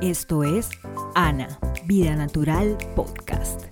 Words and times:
Esto 0.00 0.42
es 0.42 0.70
Ana, 1.14 1.58
Vida 1.86 2.16
Natural 2.16 2.76
Podcast. 2.96 3.62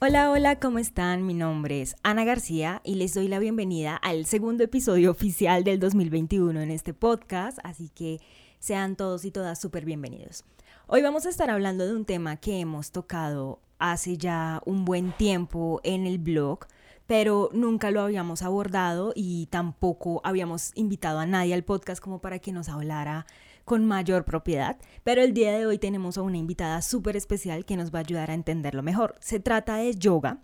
Hola, 0.00 0.30
hola, 0.30 0.58
¿cómo 0.58 0.78
están? 0.78 1.26
Mi 1.26 1.34
nombre 1.34 1.82
es 1.82 1.94
Ana 2.02 2.24
García 2.24 2.80
y 2.84 2.94
les 2.94 3.14
doy 3.14 3.28
la 3.28 3.38
bienvenida 3.38 3.96
al 3.96 4.24
segundo 4.24 4.64
episodio 4.64 5.10
oficial 5.10 5.62
del 5.62 5.78
2021 5.78 6.60
en 6.60 6.70
este 6.70 6.94
podcast, 6.94 7.58
así 7.64 7.90
que 7.90 8.20
sean 8.58 8.96
todos 8.96 9.24
y 9.24 9.30
todas 9.30 9.60
súper 9.60 9.84
bienvenidos. 9.84 10.44
Hoy 10.86 11.02
vamos 11.02 11.26
a 11.26 11.30
estar 11.30 11.50
hablando 11.50 11.86
de 11.86 11.94
un 11.94 12.06
tema 12.06 12.36
que 12.36 12.58
hemos 12.60 12.90
tocado 12.90 13.60
hace 13.78 14.16
ya 14.16 14.62
un 14.64 14.84
buen 14.84 15.12
tiempo 15.12 15.80
en 15.84 16.06
el 16.06 16.18
blog, 16.18 16.60
pero 17.06 17.50
nunca 17.52 17.90
lo 17.90 18.00
habíamos 18.00 18.42
abordado 18.42 19.12
y 19.14 19.46
tampoco 19.46 20.20
habíamos 20.24 20.72
invitado 20.74 21.18
a 21.18 21.26
nadie 21.26 21.54
al 21.54 21.64
podcast 21.64 22.02
como 22.02 22.20
para 22.20 22.38
que 22.38 22.52
nos 22.52 22.68
hablara 22.68 23.26
con 23.68 23.84
mayor 23.84 24.24
propiedad, 24.24 24.78
pero 25.04 25.22
el 25.22 25.34
día 25.34 25.52
de 25.52 25.66
hoy 25.66 25.78
tenemos 25.78 26.16
a 26.16 26.22
una 26.22 26.38
invitada 26.38 26.80
súper 26.80 27.16
especial 27.16 27.66
que 27.66 27.76
nos 27.76 27.94
va 27.94 27.98
a 27.98 28.00
ayudar 28.00 28.30
a 28.30 28.34
entenderlo 28.34 28.82
mejor. 28.82 29.14
Se 29.20 29.40
trata 29.40 29.76
de 29.76 29.94
yoga. 29.94 30.38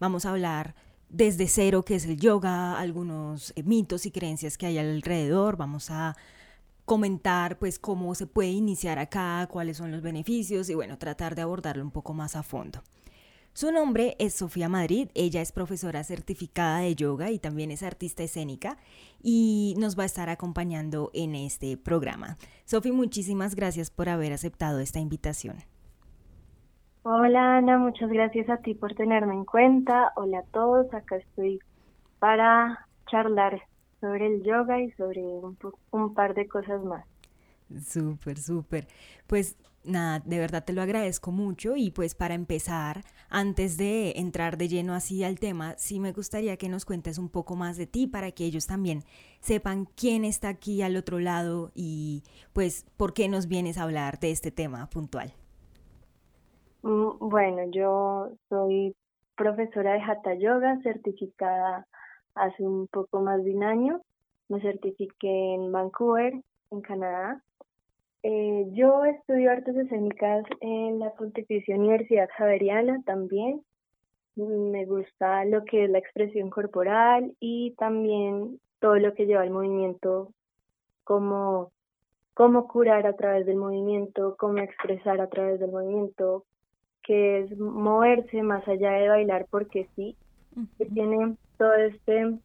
Vamos 0.00 0.24
a 0.24 0.30
hablar 0.30 0.74
desde 1.10 1.46
cero 1.46 1.84
qué 1.84 1.96
es 1.96 2.06
el 2.06 2.16
yoga, 2.16 2.80
algunos 2.80 3.52
eh, 3.54 3.62
mitos 3.64 4.06
y 4.06 4.10
creencias 4.10 4.56
que 4.56 4.64
hay 4.64 4.78
alrededor. 4.78 5.58
Vamos 5.58 5.90
a 5.90 6.16
comentar 6.86 7.58
pues 7.58 7.78
cómo 7.78 8.14
se 8.14 8.26
puede 8.26 8.48
iniciar 8.48 8.98
acá, 8.98 9.46
cuáles 9.50 9.76
son 9.76 9.92
los 9.92 10.00
beneficios 10.00 10.70
y 10.70 10.74
bueno, 10.74 10.96
tratar 10.96 11.34
de 11.34 11.42
abordarlo 11.42 11.84
un 11.84 11.90
poco 11.90 12.14
más 12.14 12.34
a 12.34 12.42
fondo. 12.42 12.82
Su 13.52 13.72
nombre 13.72 14.14
es 14.20 14.34
Sofía 14.34 14.68
Madrid, 14.68 15.08
ella 15.14 15.40
es 15.40 15.50
profesora 15.50 16.04
certificada 16.04 16.78
de 16.78 16.94
yoga 16.94 17.30
y 17.30 17.38
también 17.38 17.72
es 17.72 17.82
artista 17.82 18.22
escénica 18.22 18.78
y 19.22 19.74
nos 19.76 19.98
va 19.98 20.04
a 20.04 20.06
estar 20.06 20.28
acompañando 20.28 21.10
en 21.14 21.34
este 21.34 21.76
programa. 21.76 22.38
Sofía, 22.64 22.92
muchísimas 22.92 23.56
gracias 23.56 23.90
por 23.90 24.08
haber 24.08 24.32
aceptado 24.32 24.78
esta 24.78 25.00
invitación. 25.00 25.56
Hola 27.02 27.56
Ana, 27.56 27.78
muchas 27.78 28.08
gracias 28.10 28.48
a 28.48 28.58
ti 28.58 28.74
por 28.74 28.94
tenerme 28.94 29.34
en 29.34 29.44
cuenta. 29.44 30.12
Hola 30.16 30.38
a 30.40 30.52
todos, 30.52 30.92
acá 30.94 31.16
estoy 31.16 31.58
para 32.20 32.86
charlar 33.10 33.60
sobre 34.00 34.26
el 34.26 34.44
yoga 34.44 34.80
y 34.80 34.92
sobre 34.92 35.22
un, 35.22 35.58
un 35.90 36.14
par 36.14 36.34
de 36.34 36.46
cosas 36.46 36.82
más. 36.84 37.04
Súper, 37.84 38.38
súper. 38.38 38.86
Pues 39.26 39.56
nada, 39.84 40.20
de 40.24 40.38
verdad 40.38 40.64
te 40.64 40.72
lo 40.72 40.82
agradezco 40.82 41.32
mucho 41.32 41.76
y 41.76 41.90
pues 41.90 42.14
para 42.14 42.34
empezar, 42.34 43.02
antes 43.28 43.76
de 43.76 44.12
entrar 44.16 44.56
de 44.56 44.68
lleno 44.68 44.94
así 44.94 45.24
al 45.24 45.38
tema, 45.38 45.74
sí 45.76 46.00
me 46.00 46.12
gustaría 46.12 46.56
que 46.56 46.68
nos 46.68 46.84
cuentes 46.84 47.18
un 47.18 47.28
poco 47.28 47.56
más 47.56 47.76
de 47.76 47.86
ti 47.86 48.06
para 48.06 48.32
que 48.32 48.44
ellos 48.44 48.66
también 48.66 49.04
sepan 49.40 49.86
quién 49.96 50.24
está 50.24 50.48
aquí 50.48 50.82
al 50.82 50.96
otro 50.96 51.18
lado 51.18 51.70
y 51.74 52.22
pues 52.52 52.86
por 52.96 53.14
qué 53.14 53.28
nos 53.28 53.48
vienes 53.48 53.78
a 53.78 53.84
hablar 53.84 54.18
de 54.18 54.30
este 54.30 54.50
tema 54.50 54.88
puntual. 54.90 55.32
Mm, 56.82 57.18
bueno, 57.18 57.70
yo 57.70 58.30
soy 58.48 58.94
profesora 59.36 59.94
de 59.94 60.00
Hatha 60.00 60.34
Yoga, 60.34 60.78
certificada 60.82 61.86
hace 62.34 62.62
un 62.62 62.86
poco 62.88 63.20
más 63.20 63.42
de 63.44 63.54
un 63.54 63.64
año. 63.64 64.00
Me 64.48 64.60
certifiqué 64.60 65.54
en 65.54 65.72
Vancouver, 65.72 66.42
en 66.70 66.80
Canadá, 66.80 67.42
eh, 68.22 68.66
yo 68.72 69.04
estudio 69.04 69.50
artes 69.50 69.76
escénicas 69.76 70.44
en 70.60 70.98
la 70.98 71.12
Pontificia 71.14 71.76
Universidad 71.76 72.28
Javeriana 72.36 73.02
también. 73.04 73.62
Me 74.36 74.84
gusta 74.86 75.44
lo 75.44 75.64
que 75.64 75.84
es 75.84 75.90
la 75.90 75.98
expresión 75.98 76.50
corporal 76.50 77.34
y 77.40 77.74
también 77.78 78.60
todo 78.78 78.96
lo 78.96 79.14
que 79.14 79.26
lleva 79.26 79.42
al 79.42 79.50
movimiento, 79.50 80.32
como 81.04 81.72
cómo 82.34 82.68
curar 82.68 83.06
a 83.06 83.16
través 83.16 83.44
del 83.46 83.56
movimiento, 83.56 84.36
cómo 84.38 84.58
expresar 84.58 85.20
a 85.20 85.28
través 85.28 85.60
del 85.60 85.70
movimiento, 85.70 86.44
que 87.02 87.40
es 87.40 87.58
moverse 87.58 88.42
más 88.42 88.66
allá 88.66 88.92
de 88.92 89.08
bailar 89.08 89.46
porque 89.50 89.88
sí, 89.96 90.16
que 90.78 90.86
tiene 90.86 91.36
todo 91.58 91.74
este 91.74 92.38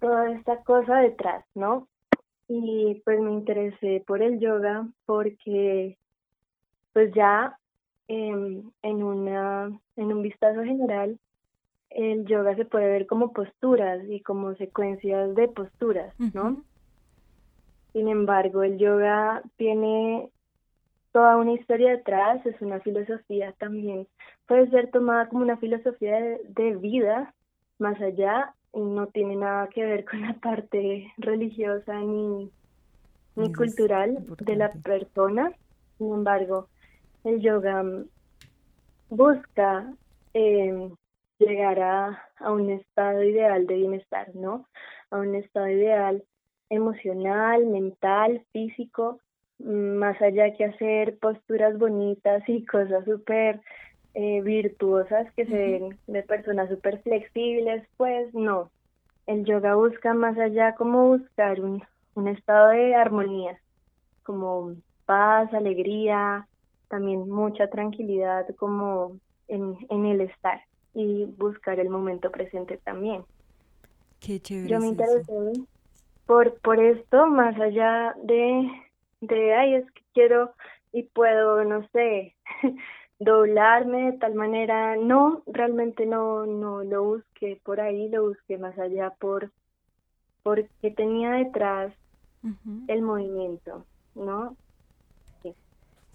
toda 0.00 0.30
esta 0.30 0.62
cosa 0.62 0.98
detrás, 0.98 1.44
¿no? 1.54 1.88
Y 2.48 3.00
pues 3.04 3.20
me 3.20 3.30
interesé 3.30 4.02
por 4.06 4.22
el 4.22 4.40
yoga 4.40 4.86
porque 5.04 5.98
pues 6.94 7.12
ya 7.14 7.58
en, 8.08 8.72
una, 8.82 9.78
en 9.96 10.12
un 10.12 10.22
vistazo 10.22 10.64
general 10.64 11.18
el 11.90 12.24
yoga 12.26 12.56
se 12.56 12.64
puede 12.64 12.88
ver 12.88 13.06
como 13.06 13.32
posturas 13.32 14.02
y 14.08 14.20
como 14.20 14.54
secuencias 14.54 15.34
de 15.34 15.48
posturas, 15.48 16.14
¿no? 16.34 16.62
Sin 17.92 18.08
embargo, 18.08 18.62
el 18.62 18.78
yoga 18.78 19.42
tiene 19.56 20.30
toda 21.12 21.36
una 21.36 21.52
historia 21.52 21.90
detrás, 21.90 22.44
es 22.44 22.60
una 22.60 22.80
filosofía 22.80 23.52
también, 23.52 24.06
puede 24.46 24.68
ser 24.70 24.90
tomada 24.90 25.28
como 25.28 25.42
una 25.42 25.56
filosofía 25.56 26.20
de, 26.20 26.40
de 26.48 26.76
vida, 26.76 27.34
más 27.78 27.98
allá 28.00 28.54
no 28.74 29.06
tiene 29.08 29.36
nada 29.36 29.68
que 29.68 29.84
ver 29.84 30.04
con 30.04 30.22
la 30.22 30.34
parte 30.34 31.12
religiosa 31.18 31.98
ni, 32.00 32.50
ni 33.36 33.52
cultural 33.52 34.24
de 34.40 34.56
la 34.56 34.72
persona. 34.72 35.52
Sin 35.98 36.12
embargo, 36.12 36.68
el 37.24 37.40
yoga 37.40 37.82
mm, 37.82 38.06
busca 39.10 39.92
eh, 40.34 40.90
llegar 41.38 41.80
a, 41.80 42.22
a 42.36 42.52
un 42.52 42.70
estado 42.70 43.22
ideal 43.22 43.66
de 43.66 43.74
bienestar, 43.74 44.34
¿no? 44.34 44.66
A 45.10 45.18
un 45.18 45.34
estado 45.34 45.68
ideal 45.68 46.24
emocional, 46.70 47.66
mental, 47.66 48.44
físico, 48.52 49.20
mm, 49.58 49.96
más 49.96 50.20
allá 50.20 50.52
que 50.54 50.64
hacer 50.64 51.18
posturas 51.18 51.78
bonitas 51.78 52.42
y 52.48 52.64
cosas 52.66 53.04
súper 53.04 53.60
eh, 54.14 54.40
virtuosas 54.42 55.32
que 55.34 55.46
se 55.46 55.54
ven 55.54 55.98
de 56.06 56.22
personas 56.22 56.68
súper 56.68 57.00
flexibles, 57.02 57.86
pues 57.96 58.32
no. 58.34 58.70
El 59.26 59.44
yoga 59.44 59.74
busca 59.74 60.14
más 60.14 60.38
allá 60.38 60.74
como 60.74 61.08
buscar 61.08 61.60
un, 61.60 61.82
un 62.14 62.28
estado 62.28 62.68
de 62.68 62.94
armonía, 62.94 63.58
como 64.22 64.74
paz, 65.06 65.52
alegría, 65.52 66.46
también 66.88 67.28
mucha 67.28 67.68
tranquilidad 67.68 68.46
como 68.56 69.18
en, 69.48 69.76
en 69.90 70.06
el 70.06 70.22
estar 70.22 70.60
y 70.94 71.26
buscar 71.36 71.78
el 71.78 71.90
momento 71.90 72.30
presente 72.30 72.78
también. 72.78 73.24
Qué 74.20 74.40
chévere. 74.40 74.68
Yo 74.68 74.80
me 74.80 74.88
interesé 74.88 75.32
por, 76.26 76.58
por 76.60 76.80
esto, 76.80 77.26
más 77.26 77.58
allá 77.60 78.14
de, 78.22 78.70
de, 79.20 79.54
ay, 79.54 79.74
es 79.74 79.90
que 79.92 80.02
quiero 80.12 80.52
y 80.92 81.04
puedo, 81.04 81.64
no 81.64 81.86
sé, 81.88 82.34
doblarme 83.18 84.12
de 84.12 84.18
tal 84.18 84.34
manera, 84.34 84.96
no, 84.96 85.42
realmente 85.46 86.06
no, 86.06 86.46
no 86.46 86.84
lo 86.84 87.04
busqué 87.04 87.60
por 87.64 87.80
ahí, 87.80 88.08
lo 88.08 88.28
busqué 88.28 88.58
más 88.58 88.78
allá 88.78 89.10
por 89.18 89.52
porque 90.42 90.90
tenía 90.90 91.32
detrás 91.32 91.92
el 92.86 93.02
movimiento, 93.02 93.84
¿no? 94.14 94.56
Sí. 95.42 95.54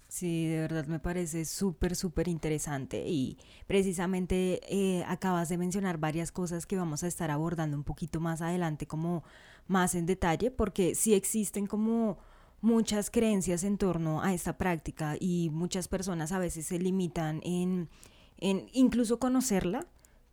sí. 0.08 0.48
de 0.48 0.58
verdad 0.58 0.86
me 0.86 0.98
parece 0.98 1.44
súper, 1.44 1.94
súper 1.94 2.26
interesante 2.26 3.04
y 3.06 3.38
precisamente 3.68 4.60
eh, 4.68 5.04
acabas 5.06 5.50
de 5.50 5.58
mencionar 5.58 5.98
varias 5.98 6.32
cosas 6.32 6.66
que 6.66 6.76
vamos 6.76 7.04
a 7.04 7.06
estar 7.06 7.30
abordando 7.30 7.76
un 7.76 7.84
poquito 7.84 8.18
más 8.18 8.42
adelante 8.42 8.86
como 8.86 9.22
más 9.68 9.94
en 9.94 10.06
detalle 10.06 10.50
porque 10.50 10.94
sí 10.96 11.14
existen 11.14 11.66
como 11.66 12.18
muchas 12.64 13.10
creencias 13.10 13.62
en 13.62 13.76
torno 13.76 14.22
a 14.22 14.32
esta 14.32 14.56
práctica 14.56 15.16
y 15.20 15.50
muchas 15.52 15.86
personas 15.86 16.32
a 16.32 16.38
veces 16.38 16.66
se 16.66 16.78
limitan 16.78 17.40
en, 17.44 17.90
en 18.38 18.68
incluso 18.72 19.18
conocerla 19.18 19.86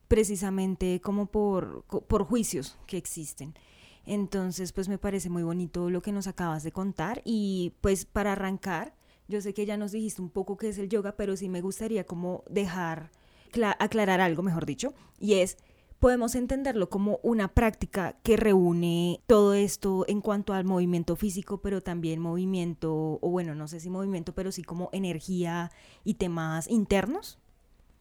precisamente 0.08 1.02
como 1.02 1.26
por, 1.26 1.84
por 1.84 2.24
juicios 2.24 2.78
que 2.88 2.98
existen. 2.98 3.54
Entonces, 4.06 4.72
pues 4.72 4.88
me 4.88 4.98
parece 4.98 5.30
muy 5.30 5.44
bonito 5.44 5.90
lo 5.90 6.02
que 6.02 6.14
nos 6.14 6.28
acabas 6.28 6.64
de 6.64 6.72
contar 6.72 7.22
y 7.26 7.74
pues 7.82 8.06
para 8.06 8.32
arrancar, 8.32 8.96
yo 9.28 9.42
sé 9.42 9.54
que 9.54 9.66
ya 9.66 9.76
nos 9.76 9.92
dijiste 9.92 10.22
un 10.22 10.30
poco 10.30 10.56
qué 10.58 10.70
es 10.70 10.78
el 10.78 10.90
yoga, 10.90 11.18
pero 11.18 11.36
sí 11.36 11.50
me 11.50 11.62
gustaría 11.62 12.06
como 12.06 12.44
dejar, 12.50 13.12
aclarar 13.78 14.22
algo, 14.22 14.42
mejor 14.42 14.66
dicho, 14.66 14.94
y 15.20 15.36
es 15.36 15.58
podemos 16.02 16.34
entenderlo 16.34 16.90
como 16.90 17.20
una 17.22 17.50
práctica 17.50 18.16
que 18.24 18.36
reúne 18.36 19.20
todo 19.28 19.54
esto 19.54 20.04
en 20.08 20.20
cuanto 20.20 20.54
al 20.54 20.66
movimiento 20.66 21.16
físico, 21.16 21.62
pero 21.62 21.82
también 21.82 22.20
movimiento, 22.20 23.20
o 23.22 23.30
bueno, 23.30 23.54
no 23.54 23.68
sé 23.68 23.80
si 23.80 23.92
movimiento, 23.92 24.34
pero 24.34 24.52
sí 24.52 24.64
como 24.64 24.90
energía 24.94 25.70
y 26.04 26.16
temas 26.16 26.68
internos? 26.70 27.40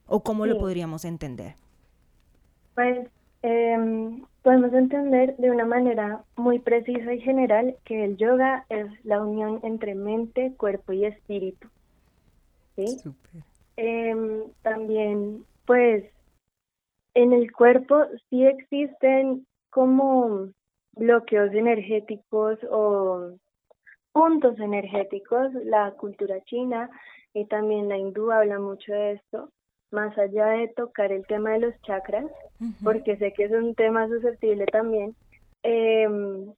¿O 0.07 0.25
cómo 0.25 0.47
lo 0.47 0.59
podríamos 0.59 1.05
entender? 1.05 1.55
Pues 2.75 3.07
em, 3.43 4.25
podemos 4.43 4.73
entender 4.73 5.37
de 5.37 5.51
una 5.51 5.67
manera 5.67 6.25
muy 6.37 6.59
precisa 6.59 7.13
y 7.13 7.21
general 7.21 7.77
que 7.85 8.03
el 8.07 8.17
yoga 8.17 8.65
es 8.71 8.87
la 9.05 9.23
unión 9.23 9.61
entre 9.63 9.95
mente, 9.95 10.55
cuerpo 10.57 10.95
y 10.95 11.05
espíritu. 11.05 11.69
¿sí? 12.77 12.97
Em, 13.77 14.45
también, 14.63 15.45
pues, 15.67 16.05
en 17.15 17.33
el 17.33 17.53
cuerpo 17.53 18.07
sí 18.29 18.47
existen 18.47 19.47
como 19.71 20.49
bloqueos 20.93 21.53
energéticos 21.53 22.59
o, 22.71 23.37
puntos 24.13 24.59
energéticos. 24.59 25.53
La 25.65 25.93
cultura 25.93 26.41
china 26.45 26.91
y 27.33 27.47
también 27.47 27.89
la 27.89 27.97
hindú 27.97 28.31
habla 28.31 28.59
mucho 28.59 28.93
de 28.93 29.13
esto, 29.13 29.51
más 29.91 30.17
allá 30.19 30.47
de 30.47 30.69
tocar 30.69 31.13
el 31.13 31.27
tema 31.27 31.53
de 31.53 31.61
los 31.61 31.83
chakras, 31.83 32.27
porque 32.83 33.17
sé 33.17 33.33
que 33.33 33.45
es 33.45 33.53
un 33.53 33.75
tema 33.75 34.09
susceptible 34.09 34.67
también. 34.67 35.15
Em, 35.63 36.53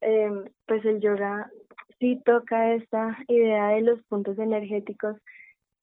em, 0.00 0.44
pues 0.66 0.84
el 0.84 1.00
yoga 1.00 1.50
sí 1.98 2.20
toca 2.24 2.74
esta 2.74 3.18
idea 3.28 3.68
de 3.68 3.82
los 3.82 4.02
puntos 4.04 4.38
energéticos 4.38 5.16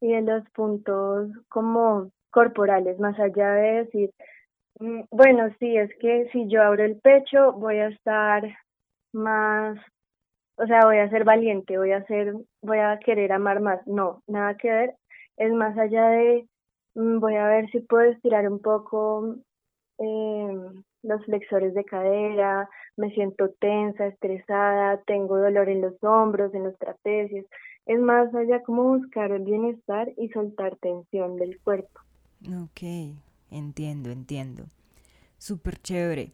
y 0.01 0.13
de 0.13 0.21
los 0.21 0.49
puntos 0.51 1.29
como 1.49 2.11
corporales, 2.31 2.99
más 2.99 3.19
allá 3.19 3.53
de 3.53 3.71
decir, 3.83 4.11
mm, 4.79 5.01
bueno, 5.11 5.49
sí, 5.59 5.77
es 5.77 5.91
que 5.99 6.29
si 6.31 6.47
yo 6.49 6.63
abro 6.63 6.83
el 6.83 6.99
pecho 7.01 7.53
voy 7.53 7.77
a 7.79 7.89
estar 7.89 8.43
más, 9.13 9.79
o 10.57 10.65
sea, 10.67 10.81
voy 10.85 10.97
a 10.99 11.09
ser 11.09 11.23
valiente, 11.25 11.77
voy 11.77 11.91
a 11.93 12.05
ser, 12.05 12.33
voy 12.61 12.79
a 12.79 12.99
querer 12.99 13.31
amar 13.33 13.61
más. 13.61 13.85
No, 13.87 14.21
nada 14.27 14.55
que 14.57 14.69
ver, 14.71 14.95
es 15.37 15.53
más 15.53 15.77
allá 15.77 16.09
de, 16.09 16.47
mm, 16.95 17.19
voy 17.19 17.35
a 17.35 17.47
ver 17.47 17.69
si 17.71 17.79
puedo 17.81 18.09
estirar 18.11 18.47
un 18.49 18.59
poco 18.61 19.35
eh, 19.99 20.57
los 21.03 21.25
flexores 21.25 21.73
de 21.73 21.85
cadera, 21.85 22.69
me 22.97 23.11
siento 23.11 23.49
tensa, 23.59 24.07
estresada, 24.07 25.01
tengo 25.05 25.37
dolor 25.37 25.69
en 25.69 25.81
los 25.81 26.01
hombros, 26.03 26.53
en 26.53 26.65
los 26.65 26.77
trapecios. 26.77 27.45
Es 27.85 27.99
más 27.99 28.33
allá 28.35 28.61
como 28.63 28.83
buscar 28.97 29.31
el 29.31 29.43
bienestar 29.43 30.09
y 30.17 30.29
soltar 30.29 30.75
tensión 30.77 31.37
del 31.37 31.59
cuerpo. 31.61 32.01
Ok, 32.47 32.81
entiendo, 33.51 34.11
entiendo. 34.11 34.65
Súper 35.37 35.81
chévere. 35.81 36.31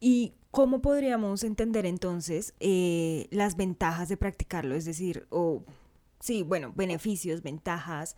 ¿Y 0.00 0.34
cómo 0.50 0.80
podríamos 0.80 1.44
entender 1.44 1.86
entonces 1.86 2.54
eh, 2.60 3.26
las 3.30 3.56
ventajas 3.56 4.08
de 4.08 4.16
practicarlo? 4.16 4.74
Es 4.74 4.84
decir, 4.84 5.26
o 5.30 5.64
sí, 6.20 6.42
bueno, 6.42 6.72
beneficios, 6.74 7.42
ventajas. 7.42 8.16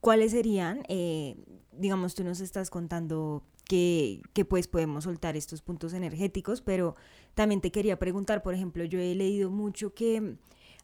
¿Cuáles 0.00 0.32
serían? 0.32 0.82
Eh, 0.88 1.36
digamos, 1.72 2.14
tú 2.14 2.24
nos 2.24 2.40
estás 2.40 2.70
contando 2.70 3.42
que, 3.64 4.22
que, 4.32 4.44
pues 4.44 4.68
podemos 4.68 5.04
soltar 5.04 5.36
estos 5.36 5.60
puntos 5.62 5.92
energéticos, 5.92 6.62
pero 6.62 6.96
también 7.34 7.60
te 7.60 7.70
quería 7.70 7.98
preguntar, 7.98 8.42
por 8.42 8.54
ejemplo, 8.54 8.84
yo 8.84 8.98
he 8.98 9.14
leído 9.14 9.50
mucho 9.50 9.92
que 9.94 10.36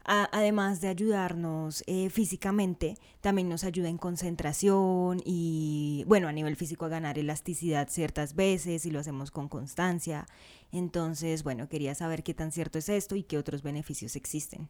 además 0.04 0.80
de 0.80 0.88
ayudarnos 0.88 1.82
eh, 1.86 2.10
físicamente, 2.10 2.94
también 3.20 3.48
nos 3.48 3.64
ayuda 3.64 3.88
en 3.88 3.98
concentración 3.98 5.20
y, 5.24 6.04
bueno, 6.06 6.28
a 6.28 6.32
nivel 6.32 6.56
físico 6.56 6.84
a 6.84 6.88
ganar 6.88 7.18
elasticidad 7.18 7.88
ciertas 7.88 8.34
veces 8.34 8.86
y 8.86 8.90
lo 8.90 8.98
hacemos 9.00 9.30
con 9.30 9.48
constancia. 9.48 10.26
Entonces, 10.72 11.44
bueno, 11.44 11.68
quería 11.68 11.94
saber 11.94 12.22
qué 12.22 12.34
tan 12.34 12.52
cierto 12.52 12.78
es 12.78 12.88
esto 12.88 13.16
y 13.16 13.22
qué 13.22 13.38
otros 13.38 13.62
beneficios 13.62 14.16
existen. 14.16 14.68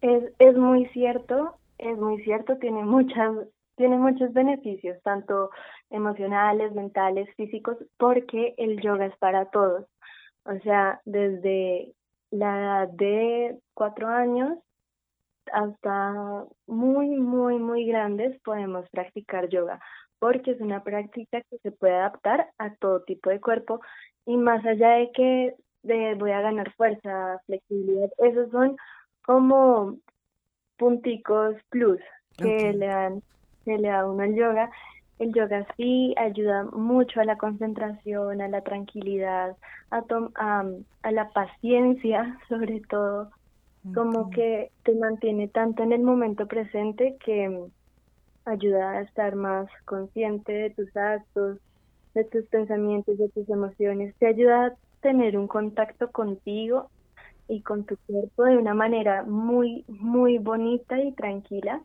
Es, 0.00 0.24
es 0.38 0.56
muy 0.56 0.86
cierto, 0.88 1.56
es 1.78 1.98
muy 1.98 2.22
cierto, 2.22 2.58
tiene 2.58 2.84
muchas 2.84 3.34
tiene 3.76 3.98
muchos 3.98 4.32
beneficios, 4.32 5.02
tanto 5.02 5.50
emocionales, 5.90 6.72
mentales, 6.74 7.28
físicos, 7.36 7.76
porque 7.98 8.54
el 8.56 8.80
yoga 8.80 9.06
es 9.06 9.16
para 9.16 9.46
todos. 9.46 9.84
O 10.44 10.58
sea, 10.60 11.00
desde 11.04 11.92
la 12.34 12.58
edad 12.58 12.88
de 12.88 13.58
cuatro 13.74 14.08
años 14.08 14.58
hasta 15.52 16.44
muy, 16.66 17.10
muy, 17.10 17.58
muy 17.58 17.86
grandes 17.86 18.40
podemos 18.42 18.88
practicar 18.90 19.48
yoga, 19.48 19.80
porque 20.18 20.52
es 20.52 20.60
una 20.60 20.82
práctica 20.82 21.42
que 21.42 21.58
se 21.58 21.70
puede 21.70 21.94
adaptar 21.94 22.50
a 22.58 22.74
todo 22.74 23.02
tipo 23.02 23.30
de 23.30 23.40
cuerpo 23.40 23.80
y 24.26 24.36
más 24.36 24.64
allá 24.66 24.96
de 24.96 25.12
que 25.12 25.54
de 25.82 26.14
voy 26.14 26.32
a 26.32 26.40
ganar 26.40 26.72
fuerza, 26.72 27.40
flexibilidad, 27.46 28.10
esos 28.18 28.50
son 28.50 28.76
como 29.24 29.98
punticos 30.76 31.56
plus 31.70 32.00
que 32.36 32.72
le 32.72 32.86
dan 32.86 33.22
que 33.64 33.78
le 33.78 33.88
da 33.88 34.06
uno 34.06 34.24
al 34.24 34.34
yoga 34.34 34.70
el 35.18 35.32
yoga 35.32 35.66
sí 35.76 36.14
ayuda 36.16 36.64
mucho 36.64 37.20
a 37.20 37.24
la 37.24 37.38
concentración, 37.38 38.40
a 38.40 38.48
la 38.48 38.62
tranquilidad, 38.62 39.56
a, 39.90 40.04
a, 41.02 41.10
la 41.12 41.28
paciencia 41.30 42.38
sobre 42.48 42.80
todo, 42.88 43.30
como 43.94 44.30
que 44.30 44.70
te 44.82 44.94
mantiene 44.94 45.48
tanto 45.48 45.82
en 45.82 45.92
el 45.92 46.02
momento 46.02 46.46
presente 46.46 47.16
que 47.24 47.68
ayuda 48.46 48.92
a 48.92 49.00
estar 49.02 49.36
más 49.36 49.68
consciente 49.84 50.52
de 50.52 50.70
tus 50.70 50.96
actos, 50.96 51.58
de 52.14 52.24
tus 52.24 52.46
pensamientos, 52.46 53.18
de 53.18 53.28
tus 53.28 53.48
emociones, 53.48 54.14
te 54.18 54.26
ayuda 54.26 54.66
a 54.66 54.74
tener 55.00 55.36
un 55.36 55.48
contacto 55.48 56.10
contigo 56.10 56.90
y 57.48 57.60
con 57.60 57.84
tu 57.84 57.96
cuerpo 58.06 58.44
de 58.44 58.56
una 58.56 58.74
manera 58.74 59.22
muy, 59.22 59.84
muy 59.86 60.38
bonita 60.38 60.98
y 60.98 61.12
tranquila. 61.12 61.82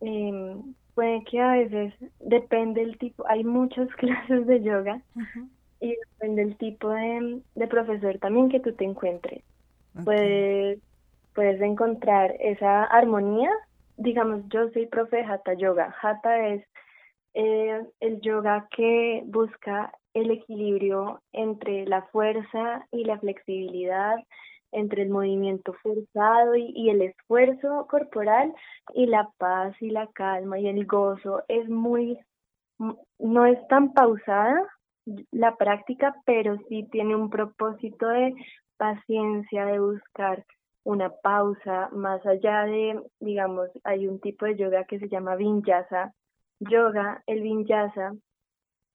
Eh, 0.00 0.56
puede 0.94 1.24
que 1.24 1.40
a 1.40 1.52
veces 1.52 1.94
depende 2.20 2.80
del 2.80 2.98
tipo, 2.98 3.24
hay 3.28 3.44
muchas 3.44 3.88
clases 3.96 4.46
de 4.46 4.62
yoga 4.62 5.00
y 5.80 5.96
depende 5.96 6.44
del 6.44 6.56
tipo 6.56 6.90
de, 6.90 7.66
profesor 7.68 8.18
también 8.18 8.48
que 8.48 8.60
tú 8.60 8.72
te 8.72 8.84
encuentres. 8.84 9.42
Puedes, 10.04 10.78
puedes 11.34 11.60
encontrar 11.60 12.34
esa 12.38 12.84
armonía. 12.84 13.50
Digamos, 13.96 14.42
yo 14.48 14.70
soy 14.70 14.86
profe 14.86 15.16
de 15.16 15.24
Hatha 15.24 15.54
Yoga. 15.54 15.94
Hatha 16.00 16.48
es 16.48 16.64
eh, 17.34 17.84
el 18.00 18.20
yoga 18.20 18.68
que 18.74 19.22
busca 19.26 19.92
el 20.14 20.30
equilibrio 20.30 21.20
entre 21.32 21.86
la 21.86 22.02
fuerza 22.02 22.86
y 22.90 23.04
la 23.04 23.18
flexibilidad, 23.18 24.16
entre 24.72 25.02
el 25.02 25.10
movimiento 25.10 25.72
forzado 25.82 26.54
y, 26.56 26.90
el 26.90 27.02
esfuerzo 27.02 27.86
corporal 27.88 28.54
y 28.94 29.06
la 29.06 29.30
paz 29.38 29.74
y 29.80 29.90
la 29.90 30.06
calma 30.08 30.58
y 30.58 30.68
el 30.68 30.86
gozo 30.86 31.42
es 31.48 31.68
muy, 31.68 32.18
no 33.18 33.46
es 33.46 33.58
tan 33.68 33.92
pausada 33.92 34.66
la 35.30 35.56
práctica, 35.56 36.14
pero 36.24 36.58
sí 36.68 36.86
tiene 36.90 37.16
un 37.16 37.30
propósito 37.30 38.08
de 38.08 38.34
paciencia, 38.76 39.66
de 39.66 39.80
buscar 39.80 40.44
una 40.84 41.10
pausa, 41.10 41.88
más 41.92 42.24
allá 42.24 42.64
de, 42.64 43.00
digamos, 43.18 43.68
hay 43.84 44.08
un 44.08 44.20
tipo 44.20 44.46
de 44.46 44.56
yoga 44.56 44.84
que 44.84 44.98
se 44.98 45.08
llama 45.08 45.36
vinyasa 45.36 46.12
yoga, 46.60 47.22
el 47.26 47.42
vinyasa 47.42 48.12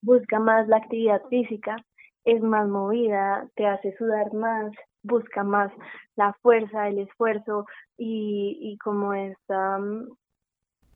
busca 0.01 0.39
más 0.39 0.68
la 0.68 0.78
actividad 0.78 1.21
física, 1.30 1.78
es 2.25 2.42
más 2.42 2.68
movida, 2.68 3.48
te 3.56 3.68
hace 3.68 3.95
sudar 3.98 4.33
más, 4.33 4.72
busca 5.04 5.44
más 5.44 5.72
la 6.16 6.33
fuerza, 6.42 6.88
el 6.88 7.00
esfuerzo 7.00 7.66
y, 7.98 8.57
y 8.62 8.77
como 8.77 9.14
esta 9.14 9.80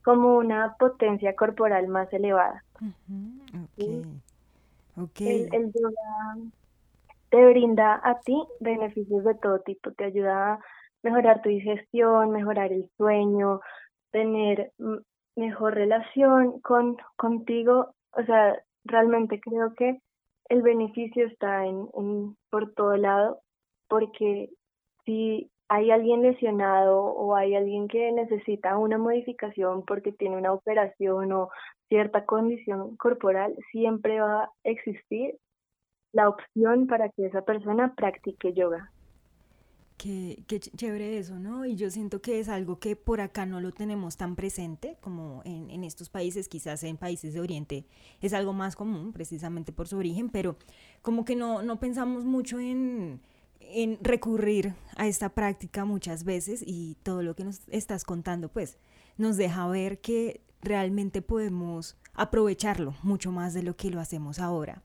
como 0.02 0.38
una 0.38 0.76
potencia 0.78 1.34
corporal 1.36 1.88
más 1.88 2.12
elevada. 2.12 2.64
okay. 4.96 5.48
El, 5.52 5.72
yoga 5.72 6.50
te 7.30 7.46
brinda 7.46 8.00
a 8.02 8.18
ti 8.20 8.36
beneficios 8.60 9.24
de 9.24 9.34
todo 9.34 9.60
tipo, 9.60 9.92
te 9.92 10.04
ayuda 10.04 10.54
a 10.54 10.60
mejorar 11.02 11.42
tu 11.42 11.48
digestión, 11.48 12.30
mejorar 12.30 12.72
el 12.72 12.90
sueño, 12.96 13.60
tener 14.10 14.72
mejor 15.36 15.74
relación 15.74 16.60
con 16.60 16.96
contigo, 17.16 17.94
o 18.12 18.24
sea, 18.24 18.60
realmente 18.84 19.40
creo 19.40 19.74
que 19.74 20.00
el 20.50 20.62
beneficio 20.62 21.26
está 21.26 21.64
en, 21.64 21.88
en 21.94 22.36
por 22.50 22.74
todo 22.74 22.96
lado 22.96 23.40
porque 23.88 24.50
si 25.06 25.50
hay 25.68 25.92
alguien 25.92 26.22
lesionado 26.22 27.04
o 27.04 27.36
hay 27.36 27.54
alguien 27.54 27.86
que 27.86 28.10
necesita 28.12 28.76
una 28.76 28.98
modificación 28.98 29.84
porque 29.84 30.12
tiene 30.12 30.36
una 30.36 30.52
operación 30.52 31.32
o 31.32 31.48
cierta 31.88 32.26
condición 32.26 32.96
corporal, 32.96 33.56
siempre 33.70 34.20
va 34.20 34.44
a 34.44 34.50
existir 34.64 35.38
la 36.12 36.28
opción 36.28 36.88
para 36.88 37.08
que 37.10 37.26
esa 37.26 37.42
persona 37.42 37.94
practique 37.94 38.52
yoga. 38.52 38.90
Qué, 40.00 40.42
chévere 40.58 41.18
eso, 41.18 41.38
¿no? 41.38 41.66
Y 41.66 41.76
yo 41.76 41.90
siento 41.90 42.22
que 42.22 42.40
es 42.40 42.48
algo 42.48 42.78
que 42.78 42.96
por 42.96 43.20
acá 43.20 43.44
no 43.44 43.60
lo 43.60 43.70
tenemos 43.70 44.16
tan 44.16 44.34
presente 44.34 44.96
como 45.02 45.42
en, 45.44 45.68
en, 45.68 45.84
estos 45.84 46.08
países, 46.08 46.48
quizás 46.48 46.82
en 46.84 46.96
países 46.96 47.34
de 47.34 47.40
Oriente 47.40 47.84
es 48.22 48.32
algo 48.32 48.54
más 48.54 48.76
común 48.76 49.12
precisamente 49.12 49.72
por 49.72 49.88
su 49.88 49.98
origen, 49.98 50.30
pero 50.30 50.56
como 51.02 51.26
que 51.26 51.36
no, 51.36 51.62
no 51.62 51.78
pensamos 51.80 52.24
mucho 52.24 52.58
en, 52.58 53.20
en 53.60 53.98
recurrir 54.00 54.72
a 54.96 55.06
esta 55.06 55.34
práctica 55.34 55.84
muchas 55.84 56.24
veces 56.24 56.64
y 56.66 56.96
todo 57.02 57.22
lo 57.22 57.36
que 57.36 57.44
nos 57.44 57.60
estás 57.68 58.04
contando 58.04 58.48
pues 58.48 58.78
nos 59.18 59.36
deja 59.36 59.68
ver 59.68 60.00
que 60.00 60.40
realmente 60.62 61.20
podemos 61.20 61.98
aprovecharlo 62.14 62.94
mucho 63.02 63.32
más 63.32 63.52
de 63.52 63.64
lo 63.64 63.76
que 63.76 63.90
lo 63.90 64.00
hacemos 64.00 64.38
ahora. 64.38 64.82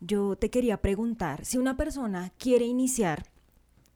Yo 0.00 0.36
te 0.36 0.50
quería 0.50 0.82
preguntar, 0.82 1.46
si 1.46 1.56
una 1.56 1.78
persona 1.78 2.34
quiere 2.36 2.66
iniciar 2.66 3.24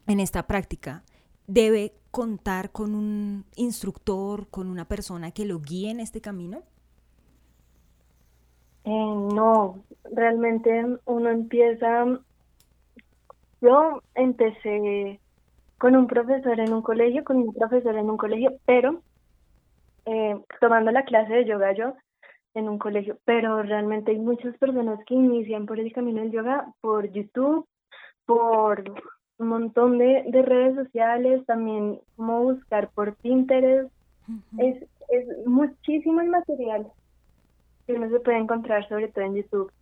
en 0.07 0.21
esta 0.21 0.47
práctica, 0.47 1.03
¿debe 1.47 1.93
contar 2.11 2.71
con 2.71 2.95
un 2.95 3.45
instructor, 3.57 4.49
con 4.49 4.69
una 4.69 4.87
persona 4.87 5.31
que 5.31 5.45
lo 5.45 5.61
guíe 5.61 5.91
en 5.91 6.01
este 6.01 6.21
camino? 6.21 6.63
Eh, 8.85 8.91
no, 8.91 9.85
realmente 10.13 10.85
uno 11.05 11.29
empieza 11.29 12.07
yo 13.61 14.03
empecé 14.15 15.21
con 15.79 15.97
un 15.97 16.07
profesor 16.07 16.59
en 16.61 16.73
un 16.73 16.83
colegio, 16.83 17.25
con 17.25 17.37
un 17.37 17.55
profesor 17.55 17.97
en 17.97 18.09
un 18.09 18.17
colegio, 18.17 18.53
pero 18.65 19.03
eh, 20.07 20.39
tomando 20.61 20.91
la 20.91 21.05
clase 21.05 21.33
de 21.33 21.45
yoga 21.45 21.73
yo 21.73 21.95
en 22.55 22.69
un 22.69 22.79
colegio, 22.79 23.19
pero 23.25 23.63
realmente 23.63 24.13
hay 24.13 24.19
muchas 24.19 24.57
personas 24.59 24.99
que 25.07 25.15
inician 25.15 25.67
por 25.67 25.79
el 25.79 25.93
camino 25.93 26.21
del 26.21 26.33
yoga 26.33 26.73
por 26.81 27.11
YouTube, 27.13 27.67
por 28.25 28.83
un 29.41 29.49
montón 29.49 29.97
de, 29.97 30.25
de 30.29 30.43
redes 30.43 30.75
sociales, 30.75 31.45
también 31.47 31.99
como 32.17 32.43
buscar 32.43 32.91
por 32.91 33.15
Pinterest. 33.17 33.91
es, 34.59 34.85
es 35.09 35.47
muchísimo 35.47 36.21
el 36.21 36.29
material 36.29 36.87
que 37.87 37.95
uno 37.95 38.11
se 38.11 38.21
puede 38.21 38.39
encontrar, 38.39 38.87
sobre 38.89 39.09
todo 39.09 39.25
en 39.25 39.37
YouTube. 39.37 39.73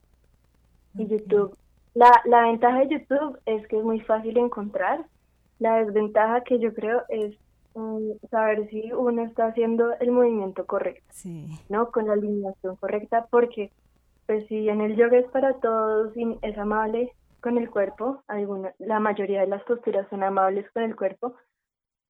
Y 0.94 1.06
YouTube, 1.06 1.56
la, 1.94 2.10
la 2.24 2.42
ventaja 2.42 2.78
de 2.78 2.88
YouTube 2.88 3.38
es 3.46 3.66
que 3.66 3.78
es 3.78 3.84
muy 3.84 4.00
fácil 4.00 4.38
encontrar, 4.38 5.04
la 5.58 5.84
desventaja 5.84 6.42
que 6.44 6.60
yo 6.60 6.72
creo 6.72 7.02
es 7.08 7.36
um, 7.74 8.16
saber 8.30 8.68
si 8.70 8.92
uno 8.92 9.24
está 9.24 9.46
haciendo 9.46 9.92
el 9.98 10.12
movimiento 10.12 10.66
correcto, 10.66 11.12
¿no? 11.68 11.90
Con 11.90 12.06
la 12.06 12.12
alineación 12.12 12.76
correcta, 12.76 13.26
porque 13.28 13.72
pues 14.26 14.46
si 14.46 14.68
en 14.68 14.80
el 14.82 14.94
yoga 14.94 15.18
es 15.18 15.26
para 15.30 15.54
todos 15.54 16.16
y 16.16 16.38
es 16.42 16.56
amable 16.56 17.12
con 17.40 17.58
el 17.58 17.70
cuerpo, 17.70 18.22
alguna, 18.26 18.74
la 18.78 19.00
mayoría 19.00 19.40
de 19.40 19.46
las 19.46 19.62
posturas 19.64 20.08
son 20.10 20.22
amables 20.22 20.70
con 20.72 20.82
el 20.82 20.96
cuerpo, 20.96 21.34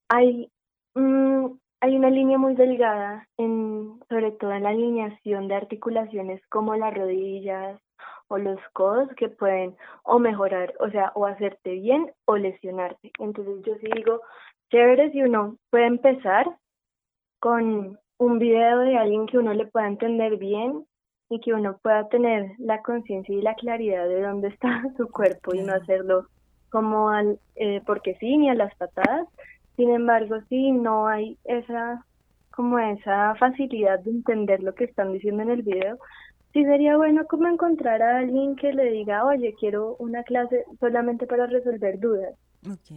hay, 0.08 0.50
mm, 0.94 1.46
hay 1.80 1.96
una 1.96 2.10
línea 2.10 2.38
muy 2.38 2.54
delgada, 2.54 3.28
en, 3.36 4.00
sobre 4.08 4.32
todo 4.32 4.52
en 4.52 4.64
la 4.64 4.70
alineación 4.70 5.48
de 5.48 5.54
articulaciones 5.54 6.40
como 6.48 6.76
las 6.76 6.94
rodillas, 6.94 7.80
o 8.28 8.38
los 8.38 8.60
codos 8.72 9.08
que 9.16 9.28
pueden 9.28 9.76
o 10.04 10.18
mejorar, 10.18 10.74
o 10.80 10.90
sea, 10.90 11.12
o 11.14 11.26
hacerte 11.26 11.72
bien 11.72 12.12
o 12.26 12.36
lesionarte. 12.36 13.10
Entonces 13.18 13.62
yo 13.64 13.74
sí 13.76 13.88
digo, 13.94 14.20
chévere 14.70 15.10
si 15.12 15.22
uno 15.22 15.56
puede 15.70 15.86
empezar 15.86 16.46
con 17.40 17.98
un 18.18 18.38
video 18.38 18.80
de 18.80 18.98
alguien 18.98 19.26
que 19.26 19.38
uno 19.38 19.54
le 19.54 19.66
pueda 19.66 19.86
entender 19.86 20.36
bien 20.36 20.86
y 21.30 21.40
que 21.40 21.52
uno 21.52 21.78
pueda 21.82 22.08
tener 22.08 22.52
la 22.58 22.82
conciencia 22.82 23.34
y 23.34 23.42
la 23.42 23.54
claridad 23.54 24.08
de 24.08 24.22
dónde 24.22 24.48
está 24.48 24.82
su 24.96 25.08
cuerpo 25.08 25.54
y 25.54 25.62
no 25.62 25.74
hacerlo 25.74 26.26
como 26.70 27.10
al 27.10 27.38
eh, 27.56 27.82
porque 27.86 28.16
sí 28.20 28.36
ni 28.36 28.50
a 28.50 28.54
las 28.54 28.74
patadas. 28.76 29.26
Sin 29.76 29.90
embargo, 29.90 30.36
si 30.48 30.72
no 30.72 31.06
hay 31.06 31.38
esa 31.44 32.04
como 32.50 32.78
esa 32.80 33.36
facilidad 33.36 34.00
de 34.00 34.10
entender 34.10 34.62
lo 34.64 34.74
que 34.74 34.84
están 34.84 35.12
diciendo 35.12 35.44
en 35.44 35.50
el 35.50 35.62
video, 35.62 35.96
sí 36.52 36.64
sería 36.64 36.96
bueno 36.96 37.24
como 37.28 37.46
encontrar 37.46 38.02
a 38.02 38.18
alguien 38.18 38.56
que 38.56 38.72
le 38.72 38.90
diga, 38.90 39.24
oye, 39.24 39.54
quiero 39.58 39.94
una 40.00 40.24
clase 40.24 40.64
solamente 40.80 41.26
para 41.26 41.46
resolver 41.46 42.00
dudas. 42.00 42.34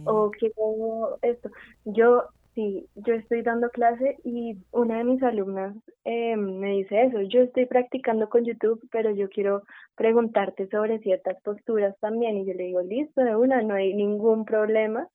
O 0.04 0.32
quiero 0.32 1.18
esto. 1.22 1.48
Yo, 1.84 2.24
sí, 2.54 2.88
yo 2.94 3.14
estoy 3.14 3.42
dando 3.42 3.70
clase 3.70 4.18
y 4.24 4.58
una 4.72 4.98
de 4.98 5.04
mis 5.04 5.22
alumnas 5.22 5.76
eh, 6.04 6.36
me 6.36 6.72
dice 6.72 7.02
eso. 7.04 7.20
Yo 7.22 7.42
estoy 7.42 7.66
practicando 7.66 8.28
con 8.28 8.44
YouTube, 8.44 8.80
pero 8.90 9.10
yo 9.10 9.28
quiero 9.28 9.62
preguntarte 9.96 10.68
sobre 10.68 10.98
ciertas 11.00 11.40
posturas 11.42 11.96
también. 12.00 12.38
Y 12.38 12.46
yo 12.46 12.54
le 12.54 12.64
digo, 12.64 12.82
listo, 12.82 13.22
de 13.22 13.36
una, 13.36 13.62
no 13.62 13.74
hay 13.74 13.94
ningún 13.94 14.44
problema. 14.44 15.08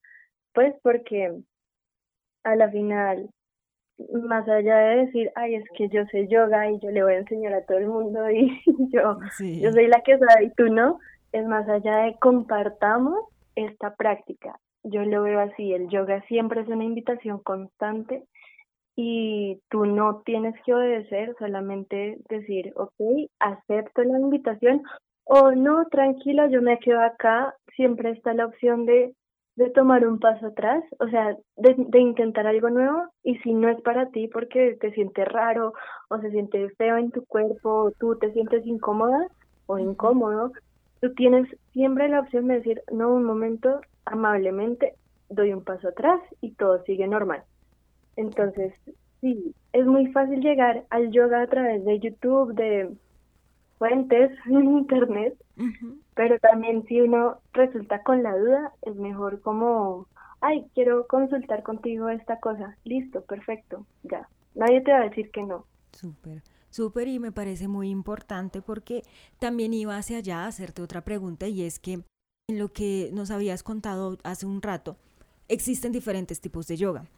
Pues 0.53 0.75
porque 0.82 1.34
a 2.44 2.56
la 2.56 2.70
final 2.70 3.29
más 4.24 4.48
allá 4.48 4.77
de 4.77 5.06
decir, 5.06 5.32
ay, 5.36 5.56
es 5.56 5.65
que 5.75 5.89
yo 5.89 6.06
sé 6.12 6.27
yoga 6.27 6.70
y 6.70 6.79
yo 6.79 6.91
le 6.91 7.03
voy 7.03 7.13
a 7.13 7.20
enseñar 7.20 7.53
a 7.53 7.65
todo 7.65 7.77
el 7.77 7.88
mundo 7.88 8.29
y 8.29 8.62
yo, 8.94 9.20
yo 9.39 9.72
soy 9.72 9.88
la 9.88 10.01
que 10.01 10.17
sabe 10.17 10.46
y 10.46 10.50
tú 10.51 10.67
no, 10.70 11.00
es 11.32 11.46
más 11.46 11.67
allá 11.67 11.98
de 11.98 12.15
compartamos 12.20 13.20
esta 13.56 13.96
práctica. 13.96 14.60
Yo 14.89 15.03
lo 15.03 15.24
veo 15.24 15.39
así, 15.39 15.74
el 15.74 15.89
yoga 15.89 16.22
siempre 16.27 16.62
es 16.62 16.67
una 16.67 16.84
invitación 16.84 17.39
constante 17.39 18.24
y 18.96 19.60
tú 19.70 19.86
no 19.86 20.22
tienes 20.25 20.56
que 20.65 20.74
obedecer, 20.74 21.36
solamente 21.39 22.17
decir, 22.29 22.74
ok, 22.75 23.29
acepto 23.39 24.03
la 24.03 24.20
invitación 24.20 24.82
o 25.25 25.51
no, 25.51 25.86
tranquila, 25.91 26.48
yo 26.48 26.62
me 26.62 26.79
quedo 26.79 27.01
acá, 27.01 27.53
siempre 27.75 28.12
está 28.12 28.34
la 28.34 28.46
opción 28.46 28.86
de 28.86 29.13
de 29.58 29.72
tomar 29.72 30.08
un 30.08 30.20
paso 30.20 30.48
atrás, 30.48 30.84
o 31.00 31.08
sea, 31.10 31.36
de, 31.56 31.75
de, 31.75 32.00
intentar 32.00 32.46
algo 32.46 32.70
nuevo 32.70 33.08
y 33.24 33.38
si 33.39 33.53
no 33.53 33.70
es 33.70 33.82
para 33.82 34.10
ti 34.12 34.27
porque 34.27 34.77
te 34.79 34.91
sientes 34.91 35.27
raro 35.27 35.74
o 36.10 36.20
se 36.20 36.29
siente 36.29 36.70
feo 36.77 36.98
en 36.98 37.10
tu 37.10 37.25
cuerpo 37.25 37.86
o 37.86 37.91
tú 38.00 38.15
te 38.20 38.32
sientes 38.34 38.63
incómoda 38.67 39.27
o 39.65 39.79
incómodo, 39.79 40.51
tú 41.01 41.13
tienes 41.13 41.48
siempre 41.74 42.10
la 42.10 42.22
opción 42.22 42.48
de 42.48 42.56
decir, 42.56 42.82
no, 42.92 43.13
un 43.13 43.24
momento, 43.24 43.82
amablemente 44.06 44.96
doy 45.30 45.54
un 45.54 45.63
paso 45.63 45.89
atrás 45.89 46.22
y 46.42 46.51
todo 46.51 46.84
sigue 46.84 47.08
normal. 47.08 47.44
Entonces, 48.16 48.74
sí, 49.22 49.54
es 49.74 49.86
muy 49.86 50.08
fácil 50.12 50.42
llegar 50.42 50.86
al 50.89 51.12
yoga 51.12 51.42
a 51.42 51.48
través 51.48 51.84
de 51.86 52.00
YouTube, 52.00 52.54
de 52.54 52.96
fuentes 53.77 54.32
en 54.46 54.77
internet, 54.77 55.36
pero 56.16 56.39
también 56.39 56.84
si 56.88 57.01
uno 57.01 57.39
resulta 57.54 58.01
con 58.04 58.24
la 58.24 58.36
duda, 58.38 58.74
es 58.82 58.96
mejor 58.96 59.42
como, 59.42 60.08
ay, 60.42 60.66
quiero 60.74 61.06
consultar 61.08 61.63
contigo 61.63 62.10
esta 62.10 62.39
cosa, 62.39 62.75
listo, 62.84 63.22
perfecto, 63.22 63.86
ya, 64.04 64.27
nadie 64.56 64.82
te 64.82 64.92
va 64.92 65.00
a 65.00 65.10
decir 65.10 65.30
que 65.32 65.44
no. 65.44 65.66
Súper. 65.92 66.42
Súper 66.69 67.07
y 67.07 67.19
me 67.19 67.31
parece 67.31 67.67
muy 67.67 67.89
importante 67.89 68.62
porque 68.62 69.03
también 69.39 69.74
iba 69.74 69.97
hacia 69.97 70.17
allá 70.17 70.43
a 70.43 70.47
hacerte 70.47 70.81
otra 70.81 71.03
pregunta 71.03 71.47
y 71.47 71.63
es 71.63 71.79
que 71.79 71.93
en 72.50 72.59
lo 72.59 72.71
que 72.71 73.09
nos 73.13 73.31
habías 73.31 73.63
contado 73.63 74.17
hace 74.24 74.45
un 74.45 74.62
rato, 74.62 74.97
existen 75.47 75.91
diferentes 75.91 76.39
tipos 76.41 76.67
de 76.67 76.77
yoga. 76.77 77.09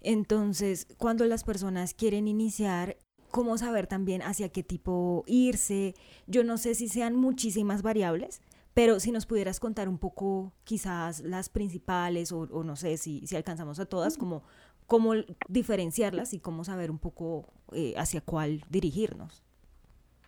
Entonces, 0.00 0.86
cuando 0.98 1.24
las 1.24 1.44
personas 1.44 1.94
quieren 1.94 2.28
iniciar 2.28 2.96
cómo 3.30 3.58
saber 3.58 3.86
también 3.86 4.22
hacia 4.22 4.48
qué 4.48 4.62
tipo 4.62 5.24
irse. 5.26 5.94
Yo 6.26 6.44
no 6.44 6.58
sé 6.58 6.74
si 6.74 6.88
sean 6.88 7.14
muchísimas 7.14 7.82
variables, 7.82 8.40
pero 8.74 9.00
si 9.00 9.10
nos 9.10 9.26
pudieras 9.26 9.60
contar 9.60 9.88
un 9.88 9.98
poco 9.98 10.52
quizás 10.64 11.20
las 11.20 11.48
principales 11.48 12.32
o, 12.32 12.46
no 12.46 12.76
sé 12.76 12.96
si, 12.96 13.26
si 13.26 13.36
alcanzamos 13.36 13.78
a 13.80 13.86
todas, 13.86 14.16
como 14.16 14.42
cómo 14.88 15.12
diferenciarlas 15.48 16.34
y 16.34 16.40
cómo 16.40 16.64
saber 16.64 16.90
un 16.90 16.98
poco 16.98 17.52
eh, 17.72 17.94
hacia 17.96 18.20
cuál 18.22 18.62
dirigirnos. 18.70 19.44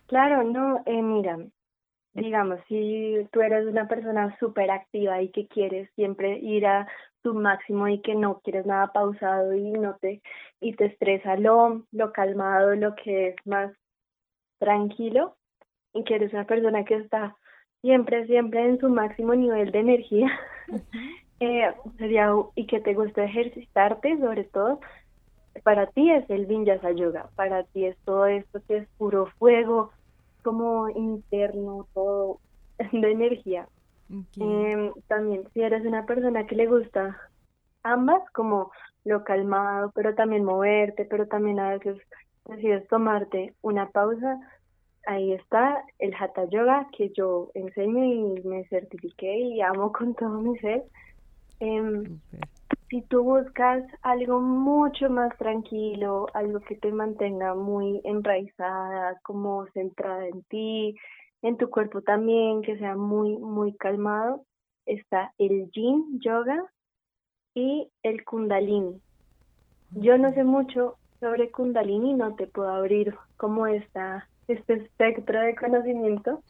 Claro, 0.05 0.43
no, 0.43 0.83
eh, 0.85 1.01
mira, 1.01 1.39
digamos, 2.13 2.59
si 2.67 3.27
tú 3.31 3.41
eres 3.41 3.65
una 3.65 3.87
persona 3.87 4.37
súper 4.39 4.69
activa 4.69 5.21
y 5.21 5.29
que 5.29 5.47
quieres 5.47 5.89
siempre 5.95 6.37
ir 6.39 6.67
a 6.67 6.87
tu 7.23 7.33
máximo 7.33 7.87
y 7.87 8.01
que 8.01 8.15
no 8.15 8.39
quieres 8.41 8.65
nada 8.65 8.91
pausado 8.93 9.53
y 9.53 9.71
no 9.71 9.95
te 9.97 10.21
y 10.59 10.75
te 10.75 10.85
estresa 10.85 11.35
lo 11.35 11.85
lo 11.91 12.11
calmado 12.11 12.75
lo 12.75 12.95
que 12.95 13.29
es 13.29 13.35
más 13.45 13.71
tranquilo 14.59 15.37
y 15.93 16.03
que 16.03 16.15
eres 16.15 16.33
una 16.33 16.45
persona 16.45 16.83
que 16.83 16.95
está 16.95 17.35
siempre 17.81 18.25
siempre 18.25 18.67
en 18.67 18.79
su 18.79 18.89
máximo 18.89 19.35
nivel 19.35 19.71
de 19.71 19.79
energía 19.79 20.31
eh, 21.41 21.73
sería 21.97 22.33
y 22.55 22.67
que 22.67 22.79
te 22.79 22.93
gusta 22.93 23.23
ejercitarte 23.23 24.17
sobre 24.19 24.43
todo 24.45 24.79
para 25.63 25.87
ti 25.87 26.11
es 26.11 26.29
el 26.29 26.45
vinyasa 26.45 26.91
yoga 26.91 27.29
para 27.35 27.63
ti 27.63 27.85
es 27.85 27.97
todo 28.05 28.25
esto 28.25 28.61
que 28.67 28.77
es 28.77 28.87
puro 28.97 29.27
fuego 29.37 29.91
como 30.43 30.89
interno 30.89 31.87
todo 31.93 32.39
de 32.91 33.11
energía 33.11 33.67
Em, 34.37 34.91
también, 35.07 35.47
si 35.53 35.61
eres 35.61 35.85
una 35.85 36.05
persona 36.05 36.45
que 36.45 36.55
le 36.55 36.67
gusta 36.67 37.17
ambas, 37.83 38.21
como 38.33 38.71
lo 39.05 39.23
calmado, 39.23 39.91
pero 39.95 40.13
también 40.15 40.43
moverte, 40.43 41.05
pero 41.05 41.27
también 41.27 41.59
a 41.59 41.71
veces 41.77 41.97
decides 42.45 42.87
tomarte 42.89 43.55
una 43.61 43.89
pausa, 43.89 44.37
ahí 45.05 45.31
está 45.31 45.83
el 45.99 46.13
Hatha 46.13 46.45
Yoga 46.49 46.87
que 46.95 47.11
yo 47.15 47.51
enseño 47.53 48.03
y 48.03 48.41
me 48.43 48.65
certifiqué 48.65 49.39
y 49.39 49.61
amo 49.61 49.91
con 49.93 50.13
todo 50.15 50.41
mi 50.41 50.57
ser. 50.59 50.83
Em, 51.61 52.19
si 52.89 53.03
tú 53.03 53.21
buscas 53.23 53.83
algo 54.01 54.41
mucho 54.41 55.11
más 55.11 55.37
tranquilo, 55.37 56.25
algo 56.33 56.59
que 56.61 56.75
te 56.75 56.91
mantenga 56.91 57.53
muy 57.53 58.01
enraizada, 58.03 59.19
como 59.21 59.67
centrada 59.67 60.27
en 60.27 60.41
ti, 60.43 60.95
en 61.43 61.57
tu 61.57 61.69
cuerpo 61.69 62.01
también, 62.01 62.63
que 62.63 62.79
sea 62.79 62.95
muy, 62.95 63.37
muy 63.37 63.73
calmado, 63.75 64.43
está 64.87 65.33
el 65.37 65.69
yin 65.69 66.19
yoga 66.19 66.65
y 67.53 67.91
el 68.01 68.25
kundalini. 68.25 68.99
Yo 69.91 70.17
no 70.17 70.33
sé 70.33 70.43
mucho 70.43 70.97
sobre 71.19 71.51
kundalini, 71.51 72.15
no 72.15 72.33
te 72.33 72.47
puedo 72.47 72.69
abrir 72.71 73.15
como 73.37 73.67
esta, 73.67 74.27
este 74.47 74.73
espectro 74.73 75.39
de 75.41 75.55
conocimiento. 75.55 76.41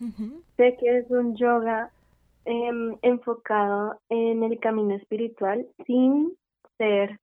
Sé 0.56 0.77
que 0.80 1.00
es 1.00 1.12
un 1.12 1.36
yoga 1.36 1.91
em, 2.45 2.98
enfocado 3.01 4.00
en 4.10 4.43
el 4.43 4.60
camino 4.60 4.95
espiritual 4.95 5.67
sin 5.86 6.36
ser 6.77 7.19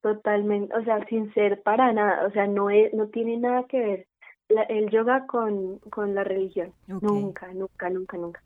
totalmente, 0.00 0.74
o 0.76 0.84
sea, 0.84 1.04
sin 1.06 1.32
ser 1.34 1.62
para 1.62 1.92
nada, 1.92 2.26
o 2.26 2.30
sea, 2.32 2.46
no, 2.46 2.70
es, 2.70 2.92
no 2.92 3.08
tiene 3.08 3.36
nada 3.36 3.64
que 3.64 3.78
ver 3.80 4.06
el 4.68 4.90
yoga 4.90 5.26
con, 5.26 5.78
con 5.90 6.14
la 6.14 6.24
religión. 6.24 6.72
Nunca, 6.86 7.52
nunca, 7.54 7.88
nunca, 7.88 8.16
nunca. 8.18 8.42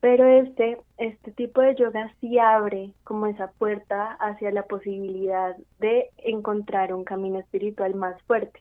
Pero 0.00 0.26
este, 0.26 0.78
este 0.98 1.30
tipo 1.32 1.60
de 1.60 1.76
yoga 1.76 2.12
sí 2.20 2.38
abre 2.38 2.92
como 3.04 3.26
esa 3.26 3.52
puerta 3.52 4.16
hacia 4.20 4.50
la 4.50 4.64
posibilidad 4.64 5.56
de 5.78 6.10
encontrar 6.18 6.92
un 6.92 7.04
camino 7.04 7.38
espiritual 7.38 7.94
más 7.94 8.20
fuerte, 8.22 8.60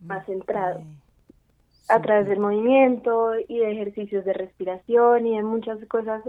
más 0.00 0.24
centrado, 0.26 0.80
a 1.88 2.00
través 2.02 2.28
del 2.28 2.38
movimiento 2.38 3.32
y 3.48 3.58
de 3.58 3.72
ejercicios 3.72 4.24
de 4.24 4.32
respiración 4.34 5.26
y 5.26 5.36
de 5.36 5.42
muchas 5.42 5.78
cosas 5.86 6.22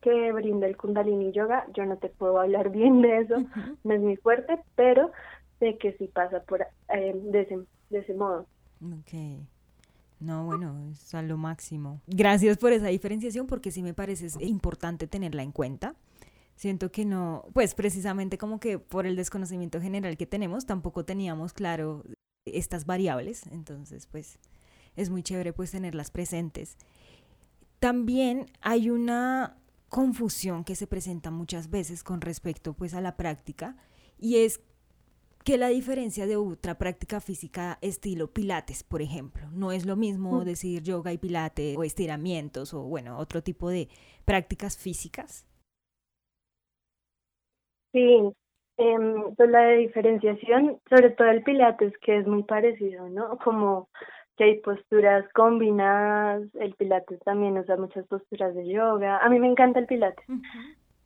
que 0.00 0.32
brinda 0.32 0.66
el 0.66 0.76
Kundalini 0.76 1.32
Yoga. 1.32 1.66
Yo 1.74 1.86
no 1.86 1.96
te 1.96 2.08
puedo 2.08 2.38
hablar 2.40 2.70
bien 2.70 3.00
de 3.02 3.18
eso, 3.18 3.36
no 3.84 3.94
es 3.94 4.00
muy 4.00 4.16
fuerte, 4.16 4.58
pero 4.74 5.10
sé 5.58 5.78
que 5.78 5.92
sí 5.92 6.08
pasa 6.08 6.42
por 6.42 6.62
eh, 6.62 7.14
de, 7.14 7.40
ese, 7.40 7.58
de 7.90 7.98
ese 7.98 8.14
modo. 8.14 8.46
Okay. 9.00 9.46
No, 10.20 10.44
bueno, 10.44 10.76
es 10.90 11.14
a 11.14 11.22
lo 11.22 11.36
máximo. 11.36 12.00
Gracias 12.06 12.56
por 12.58 12.72
esa 12.72 12.88
diferenciación 12.88 13.46
porque 13.46 13.72
sí 13.72 13.82
me 13.82 13.94
parece 13.94 14.28
importante 14.44 15.08
tenerla 15.08 15.42
en 15.42 15.50
cuenta. 15.50 15.96
Siento 16.54 16.92
que 16.92 17.04
no, 17.04 17.46
pues 17.54 17.74
precisamente 17.74 18.38
como 18.38 18.60
que 18.60 18.78
por 18.78 19.06
el 19.06 19.16
desconocimiento 19.16 19.80
general 19.80 20.16
que 20.16 20.26
tenemos, 20.26 20.64
tampoco 20.64 21.04
teníamos 21.04 21.52
claro 21.52 22.04
estas 22.44 22.86
variables, 22.86 23.46
entonces 23.48 24.06
pues 24.06 24.38
es 24.96 25.10
muy 25.10 25.22
chévere 25.22 25.52
pues 25.52 25.70
tenerlas 25.70 26.10
presentes. 26.10 26.76
También 27.78 28.46
hay 28.60 28.90
una 28.90 29.56
confusión 29.88 30.64
que 30.64 30.74
se 30.74 30.86
presenta 30.86 31.30
muchas 31.30 31.68
veces 31.68 32.02
con 32.02 32.20
respecto 32.20 32.72
pues 32.72 32.94
a 32.94 33.00
la 33.00 33.16
práctica 33.16 33.76
y 34.18 34.36
es 34.38 34.60
que 35.44 35.58
la 35.58 35.68
diferencia 35.68 36.26
de 36.26 36.36
otra 36.36 36.76
práctica 36.76 37.20
física 37.20 37.78
estilo 37.80 38.28
pilates, 38.28 38.84
por 38.84 39.02
ejemplo. 39.02 39.48
No 39.52 39.72
es 39.72 39.86
lo 39.86 39.96
mismo 39.96 40.40
mm. 40.40 40.44
decir 40.44 40.82
yoga 40.82 41.12
y 41.12 41.18
pilates 41.18 41.76
o 41.76 41.82
estiramientos 41.82 42.72
o, 42.74 42.82
bueno, 42.82 43.18
otro 43.18 43.42
tipo 43.42 43.68
de 43.68 43.88
prácticas 44.24 44.78
físicas. 44.78 45.46
Sí, 47.92 48.32
eh, 48.78 48.96
pues 49.36 49.50
la 49.50 49.70
diferenciación, 49.72 50.80
sobre 50.88 51.10
todo 51.10 51.28
el 51.28 51.42
pilates, 51.42 51.92
que 51.98 52.18
es 52.18 52.26
muy 52.26 52.44
parecido, 52.44 53.08
¿no? 53.08 53.36
Como 53.38 53.88
que 54.36 54.44
hay 54.44 54.60
posturas 54.60 55.30
combinadas, 55.34 56.42
el 56.54 56.74
pilates 56.74 57.20
también 57.20 57.58
usa 57.58 57.76
muchas 57.76 58.06
posturas 58.06 58.54
de 58.54 58.66
yoga. 58.68 59.18
A 59.18 59.28
mí 59.28 59.38
me 59.38 59.48
encanta 59.48 59.78
el 59.78 59.86
pilates. 59.86 60.24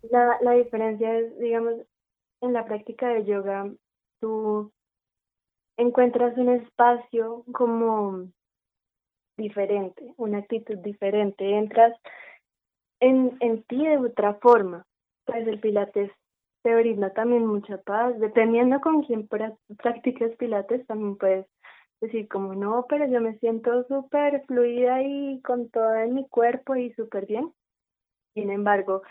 la, 0.02 0.38
la 0.40 0.52
diferencia 0.52 1.18
es, 1.18 1.38
digamos, 1.38 1.74
en 2.40 2.52
la 2.52 2.64
práctica 2.64 3.08
de 3.08 3.24
yoga 3.24 3.70
tú 4.20 4.72
encuentras 5.76 6.36
un 6.38 6.50
espacio 6.50 7.44
como 7.52 8.28
diferente, 9.36 10.14
una 10.16 10.38
actitud 10.38 10.78
diferente, 10.78 11.56
entras 11.56 11.94
en, 13.00 13.36
en 13.40 13.62
ti 13.64 13.86
de 13.86 13.98
otra 13.98 14.34
forma. 14.34 14.86
Pues 15.24 15.46
el 15.46 15.60
pilates 15.60 16.10
te 16.62 16.74
brinda 16.74 17.10
también 17.12 17.46
mucha 17.46 17.78
paz, 17.78 18.18
dependiendo 18.18 18.80
con 18.80 19.02
quién 19.02 19.28
practiques 19.28 20.36
pilates, 20.36 20.86
también 20.86 21.16
puedes 21.16 21.46
decir 22.00 22.28
como 22.28 22.54
no, 22.54 22.86
pero 22.88 23.06
yo 23.06 23.20
me 23.20 23.38
siento 23.38 23.84
súper 23.84 24.44
fluida 24.46 25.02
y 25.02 25.40
con 25.42 25.68
todo 25.70 25.94
en 25.94 26.14
mi 26.14 26.28
cuerpo 26.28 26.76
y 26.76 26.92
súper 26.92 27.26
bien. 27.26 27.52
Sin 28.34 28.50
embargo, 28.50 29.02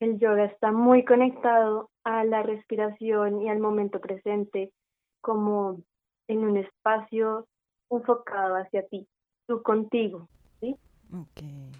el 0.00 0.18
yoga 0.18 0.44
está 0.44 0.72
muy 0.72 1.04
conectado 1.04 1.90
a 2.04 2.24
la 2.24 2.42
respiración 2.42 3.42
y 3.42 3.48
al 3.48 3.60
momento 3.60 4.00
presente, 4.00 4.72
como 5.20 5.80
en 6.26 6.38
un 6.38 6.56
espacio 6.56 7.46
enfocado 7.90 8.56
hacia 8.56 8.86
ti, 8.88 9.06
tú 9.46 9.62
contigo, 9.62 10.28
¿sí? 10.60 10.76
Okay. 11.12 11.70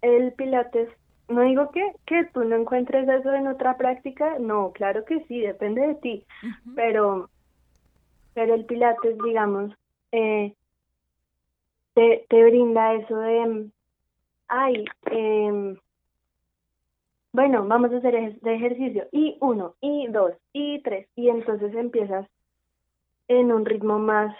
El 0.00 0.32
pilates, 0.32 0.88
no 1.28 1.42
digo 1.42 1.70
que, 1.70 1.92
que 2.06 2.24
tú 2.32 2.44
no 2.44 2.56
encuentres 2.56 3.06
eso 3.06 3.34
en 3.34 3.48
otra 3.48 3.76
práctica, 3.76 4.38
no, 4.38 4.72
claro 4.72 5.04
que 5.04 5.22
sí, 5.24 5.40
depende 5.40 5.86
de 5.86 5.94
ti, 5.96 6.26
pero, 6.74 7.28
pero 8.38 8.54
el 8.54 8.66
pilates, 8.66 9.18
digamos, 9.18 9.74
eh, 10.12 10.54
te, 11.94 12.24
te 12.28 12.44
brinda 12.44 12.94
eso 12.94 13.16
de, 13.16 13.68
ay, 14.46 14.84
eh, 15.10 15.76
bueno, 17.32 17.66
vamos 17.66 17.92
a 17.92 17.96
hacer 17.96 18.14
ejercicio, 18.14 19.08
y 19.10 19.36
uno, 19.40 19.74
y 19.80 20.06
dos, 20.06 20.34
y 20.52 20.80
tres, 20.82 21.08
y 21.16 21.30
entonces 21.30 21.74
empiezas 21.74 22.28
en 23.26 23.50
un 23.50 23.64
ritmo 23.64 23.98
más, 23.98 24.36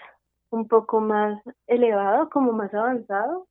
un 0.49 0.69
poco 0.69 1.01
más 1.01 1.37
elevado, 1.67 2.29
como 2.29 2.53
más 2.53 2.73
avanzado. 2.73 3.47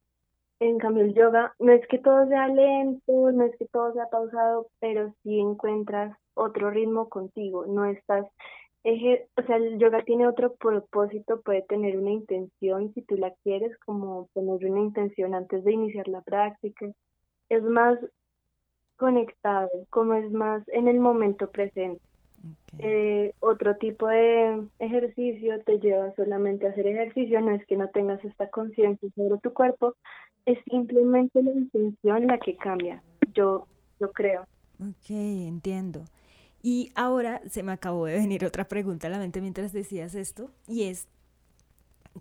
En 0.61 0.79
cambio, 0.79 1.05
el 1.05 1.13
yoga 1.13 1.55
no 1.59 1.73
es 1.73 1.87
que 1.89 1.99
todo 1.99 2.27
sea 2.27 2.49
lento, 2.49 3.33
no 3.33 3.45
es 3.45 3.55
que 3.59 3.67
todo 3.67 3.93
sea 3.93 4.07
pausado, 4.07 4.69
pero 4.81 5.13
sí 5.23 5.39
encuentras 5.39 6.17
otro 6.33 6.71
ritmo 6.71 7.11
contigo, 7.11 7.67
no 7.67 7.85
estás 7.85 8.25
o 9.37 9.43
sea, 9.43 9.57
el 9.57 9.79
yoga 9.79 10.03
tiene 10.03 10.27
otro 10.27 10.55
propósito, 10.55 11.41
puede 11.43 11.63
tener 11.63 11.99
una 11.99 12.11
intención 12.11 12.93
si 12.95 13.03
tú 13.03 13.17
la 13.17 13.33
quieres, 13.43 13.77
como 13.85 14.29
poner 14.33 14.65
una 14.71 14.81
intención 14.81 15.35
antes 15.35 15.65
de 15.65 15.73
iniciar 15.73 16.09
la 16.09 16.23
práctica. 16.23 16.87
Es 17.49 17.63
más 17.63 17.99
conectado, 18.97 19.71
como 19.91 20.15
es 20.15 20.31
más 20.33 20.63
en 20.69 20.89
el 20.89 21.01
momento 21.01 21.51
presente. 21.51 22.01
Eh, 22.79 23.33
otro 23.41 23.77
tipo 23.77 24.07
de 24.07 24.65
ejercicio 24.79 25.61
te 25.65 25.81
lleva 25.81 26.15
solamente 26.15 26.67
a 26.67 26.71
hacer 26.71 26.87
ejercicio, 26.87 27.41
no 27.41 27.53
es 27.53 27.67
que 27.67 27.77
no 27.77 27.89
tengas 27.89 28.25
esta 28.25 28.49
conciencia 28.49 29.09
sobre 29.17 29.39
tu 29.39 29.53
cuerpo, 29.53 29.95
es 30.47 30.59
simplemente 30.71 31.43
la 31.43 31.51
intención 31.51 32.27
la 32.27 32.39
que 32.39 32.57
cambia, 32.57 33.03
yo, 33.35 33.67
yo 34.01 34.13
creo. 34.13 34.43
Ok, 34.81 35.11
entiendo. 35.11 36.05
Y 36.63 36.91
ahora 36.95 37.41
se 37.49 37.63
me 37.63 37.73
acabó 37.73 38.07
de 38.07 38.15
venir 38.15 38.45
otra 38.45 38.67
pregunta 38.67 39.07
a 39.07 39.11
la 39.11 39.19
mente 39.19 39.41
mientras 39.41 39.73
decías 39.73 40.15
esto, 40.15 40.51
y 40.67 40.85
es, 40.85 41.09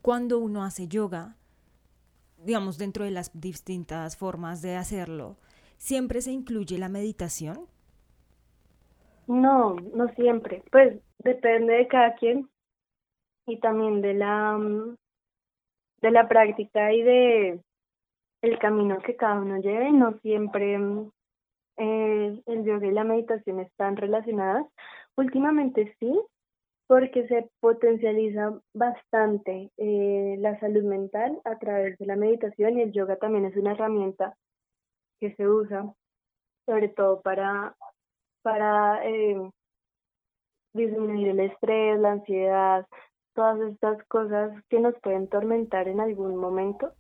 cuando 0.02 0.40
uno 0.40 0.64
hace 0.64 0.88
yoga, 0.88 1.36
digamos, 2.44 2.78
dentro 2.78 3.04
de 3.04 3.12
las 3.12 3.32
distintas 3.40 4.16
formas 4.16 4.62
de 4.62 4.76
hacerlo, 4.76 5.38
¿siempre 5.78 6.22
se 6.22 6.32
incluye 6.32 6.78
la 6.78 6.90
meditación? 6.90 7.68
No, 9.28 9.76
no 9.76 10.08
siempre. 10.16 10.64
Pues 10.72 11.00
depende 11.20 11.74
de 11.74 11.88
cada 11.88 12.16
quien 12.16 12.50
y 13.46 13.60
también 13.60 14.02
de 14.02 14.14
la 14.14 14.60
de 16.02 16.12
la 16.12 16.28
práctica 16.28 16.94
y 16.94 17.02
de 17.02 17.60
el 18.42 18.60
camino 18.60 19.00
que 19.00 19.16
cada 19.16 19.40
uno 19.40 19.58
lleve. 19.58 19.92
No 19.92 20.18
siempre 20.20 20.78
mm, 20.78 21.12
eh, 21.78 22.42
el 22.46 22.64
yoga 22.64 22.88
y 22.88 22.92
la 22.92 23.04
meditación 23.04 23.60
están 23.60 23.98
relacionadas. 23.98 24.66
Últimamente 25.16 25.96
sí, 26.00 26.20
porque 26.88 27.28
se 27.28 27.50
potencializa 27.60 28.60
bastante 28.74 29.72
eh, 29.78 30.36
la 30.40 30.60
salud 30.60 30.84
mental 30.84 31.40
a 31.44 31.58
través 31.60 31.98
de 31.98 32.06
la 32.06 32.16
meditación 32.16 32.78
y 32.78 32.82
el 32.82 32.94
yoga 32.94 33.18
también 33.18 33.46
es 33.46 33.56
una 33.58 33.74
herramienta 33.74 34.36
que 35.20 35.36
se 35.36 35.48
usa, 35.48 35.94
sobre 36.66 36.90
todo 36.90 37.22
para, 37.22 37.76
para 38.42 39.06
eh, 39.06 39.52
disminuir 40.74 41.30
el 41.30 41.40
estrés, 41.42 42.00
la 42.00 42.14
ansiedad, 42.14 42.86
todas 43.34 43.60
estas 43.72 44.04
cosas 44.06 44.52
que 44.70 44.80
nos 44.80 44.96
pueden 45.02 45.28
tormentar 45.28 45.88
en 45.88 46.00
algún 46.00 46.38
momento. 46.38 46.94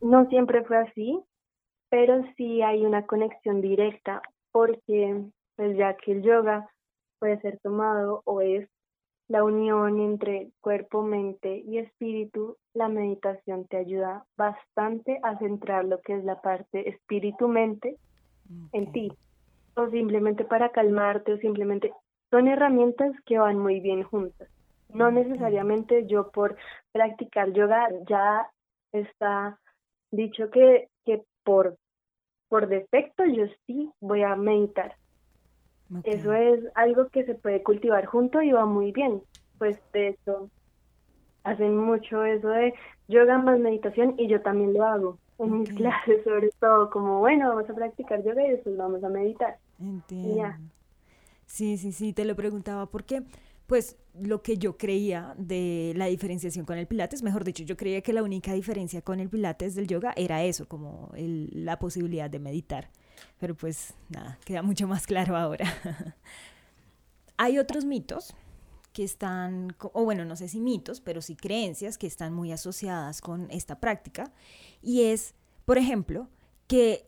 No 0.00 0.26
siempre 0.26 0.64
fue 0.64 0.78
así, 0.78 1.20
pero 1.96 2.22
sí 2.36 2.60
hay 2.60 2.84
una 2.84 3.06
conexión 3.06 3.62
directa 3.62 4.20
porque 4.52 5.24
pues 5.56 5.78
ya 5.78 5.96
que 5.96 6.12
el 6.12 6.22
yoga 6.22 6.68
puede 7.18 7.40
ser 7.40 7.58
tomado 7.60 8.20
o 8.26 8.42
es 8.42 8.68
la 9.28 9.42
unión 9.42 9.98
entre 9.98 10.50
cuerpo, 10.60 11.02
mente 11.02 11.62
y 11.66 11.78
espíritu, 11.78 12.58
la 12.74 12.88
meditación 12.88 13.66
te 13.66 13.78
ayuda 13.78 14.26
bastante 14.36 15.18
a 15.22 15.38
centrar 15.38 15.86
lo 15.86 16.02
que 16.02 16.16
es 16.16 16.24
la 16.24 16.42
parte 16.42 16.86
espíritu-mente 16.86 17.96
en 18.72 18.92
ti. 18.92 19.10
O 19.74 19.88
simplemente 19.88 20.44
para 20.44 20.72
calmarte 20.72 21.32
o 21.32 21.38
simplemente 21.38 21.94
son 22.30 22.46
herramientas 22.46 23.12
que 23.24 23.38
van 23.38 23.58
muy 23.58 23.80
bien 23.80 24.02
juntas. 24.02 24.50
No 24.90 25.10
necesariamente 25.10 26.06
yo 26.06 26.30
por 26.30 26.58
practicar 26.92 27.54
yoga 27.54 27.88
ya 28.06 28.50
está 28.92 29.58
dicho 30.10 30.50
que, 30.50 30.90
que 31.06 31.22
por, 31.42 31.78
por 32.48 32.68
defecto 32.68 33.24
yo 33.24 33.44
sí 33.66 33.90
voy 34.00 34.22
a 34.22 34.36
meditar. 34.36 34.96
Eso 36.04 36.32
es 36.32 36.64
algo 36.74 37.08
que 37.08 37.24
se 37.24 37.34
puede 37.34 37.62
cultivar 37.62 38.06
junto 38.06 38.42
y 38.42 38.52
va 38.52 38.66
muy 38.66 38.92
bien. 38.92 39.22
Pues 39.58 39.78
de 39.92 40.08
eso 40.08 40.50
hacen 41.44 41.76
mucho 41.76 42.24
eso 42.24 42.48
de 42.48 42.74
yoga 43.08 43.38
más 43.38 43.58
meditación 43.60 44.14
y 44.18 44.26
yo 44.26 44.42
también 44.42 44.74
lo 44.74 44.84
hago 44.84 45.18
en 45.38 45.60
mis 45.60 45.72
clases, 45.72 46.24
sobre 46.24 46.50
todo 46.58 46.90
como, 46.90 47.20
bueno, 47.20 47.48
vamos 47.50 47.70
a 47.70 47.74
practicar 47.74 48.22
yoga 48.24 48.44
y 48.46 48.50
después 48.50 48.76
vamos 48.76 49.04
a 49.04 49.08
meditar. 49.08 49.58
Entiendo. 49.78 50.54
Sí, 51.46 51.76
sí, 51.76 51.92
sí, 51.92 52.12
te 52.12 52.24
lo 52.24 52.34
preguntaba 52.34 52.86
porque 52.86 53.22
pues 53.66 53.96
lo 54.14 54.42
que 54.42 54.58
yo 54.58 54.78
creía 54.78 55.34
de 55.36 55.92
la 55.96 56.06
diferenciación 56.06 56.64
con 56.64 56.78
el 56.78 56.86
pilates, 56.86 57.22
mejor 57.22 57.44
dicho, 57.44 57.64
yo 57.64 57.76
creía 57.76 58.00
que 58.00 58.12
la 58.12 58.22
única 58.22 58.52
diferencia 58.52 59.02
con 59.02 59.20
el 59.20 59.28
pilates 59.28 59.74
del 59.74 59.86
yoga 59.86 60.12
era 60.16 60.44
eso, 60.44 60.66
como 60.66 61.10
la 61.16 61.78
posibilidad 61.78 62.30
de 62.30 62.38
meditar. 62.38 62.90
Pero 63.38 63.54
pues 63.54 63.94
nada, 64.08 64.38
queda 64.44 64.62
mucho 64.62 64.86
más 64.86 65.06
claro 65.06 65.36
ahora. 65.36 65.66
Hay 67.36 67.58
otros 67.58 67.84
mitos 67.84 68.34
que 68.92 69.04
están, 69.04 69.76
o 69.92 70.04
bueno, 70.04 70.24
no 70.24 70.36
sé 70.36 70.48
si 70.48 70.60
mitos, 70.60 71.00
pero 71.00 71.20
sí 71.20 71.36
creencias 71.36 71.98
que 71.98 72.06
están 72.06 72.32
muy 72.32 72.52
asociadas 72.52 73.20
con 73.20 73.50
esta 73.50 73.78
práctica. 73.78 74.32
Y 74.82 75.02
es, 75.02 75.34
por 75.66 75.76
ejemplo, 75.76 76.28
que 76.66 77.06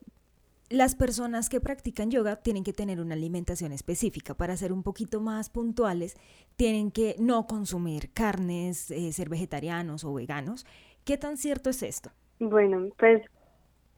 las 0.70 0.94
personas 0.94 1.48
que 1.48 1.61
practican 1.61 2.11
yoga 2.11 2.37
tienen 2.37 2.64
que 2.64 2.72
tener 2.72 3.00
una 3.00 3.14
alimentación 3.14 3.72
específica. 3.72 4.35
Para 4.35 4.57
ser 4.57 4.72
un 4.72 4.83
poquito 4.83 5.20
más 5.20 5.50
puntuales, 5.50 6.16
tienen 6.57 6.90
que 6.90 7.14
no 7.18 7.46
consumir 7.46 8.12
carnes, 8.12 8.90
eh, 8.90 9.12
ser 9.12 9.28
vegetarianos 9.28 10.04
o 10.04 10.14
veganos. 10.14 10.66
¿Qué 11.04 11.16
tan 11.16 11.37
cierto 11.37 11.70
es 11.70 11.83
esto? 11.83 12.11
Bueno, 12.38 12.88
pues 12.98 13.22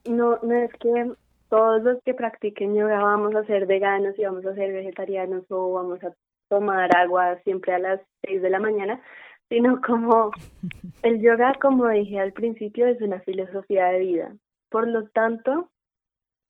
no, 0.05 0.39
no 0.43 0.55
es 0.55 0.71
que 0.75 1.13
todos 1.49 1.83
los 1.83 2.03
que 2.05 2.15
practiquen 2.15 2.75
yoga 2.75 3.03
vamos 3.03 3.35
a 3.35 3.45
ser 3.45 3.67
veganos 3.67 4.17
y 4.19 4.25
vamos 4.25 4.47
a 4.47 4.55
ser 4.55 4.73
vegetarianos 4.73 5.45
o 5.51 5.73
vamos 5.73 6.03
a 6.05 6.15
tomar 6.49 6.97
agua 6.97 7.39
siempre 7.43 7.75
a 7.75 7.79
las 7.79 8.01
6 8.27 8.43
de 8.43 8.51
la 8.51 8.61
mañana, 8.61 9.01
sino 9.49 9.81
como 9.81 10.31
el 11.03 11.21
yoga, 11.21 11.55
como 11.61 11.89
dije 11.89 12.21
al 12.21 12.33
principio, 12.33 12.87
es 12.87 13.01
una 13.03 13.21
filosofía 13.21 13.87
de 13.87 13.99
vida. 13.99 14.37
Por 14.69 14.87
lo 14.87 15.09
tanto, 15.09 15.69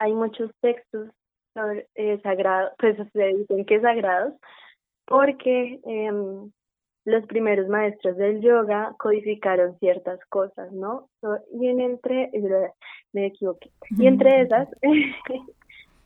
hay 0.00 0.12
muchos 0.14 0.50
textos 0.60 1.10
sobre, 1.54 1.86
eh, 1.94 2.18
sagrados, 2.22 2.72
pues 2.78 2.96
se 3.12 3.24
dicen 3.26 3.64
que 3.66 3.80
sagrados, 3.80 4.34
porque 5.06 5.80
em, 5.84 6.50
los 7.04 7.26
primeros 7.26 7.68
maestros 7.68 8.16
del 8.16 8.40
yoga 8.40 8.94
codificaron 8.98 9.78
ciertas 9.78 10.18
cosas, 10.28 10.72
¿no? 10.72 11.08
y 11.52 11.68
en 11.68 11.80
entre, 11.80 12.30
me 13.12 13.26
equivoqué, 13.26 13.70
y 13.90 14.06
entre 14.06 14.42
esas 14.42 14.68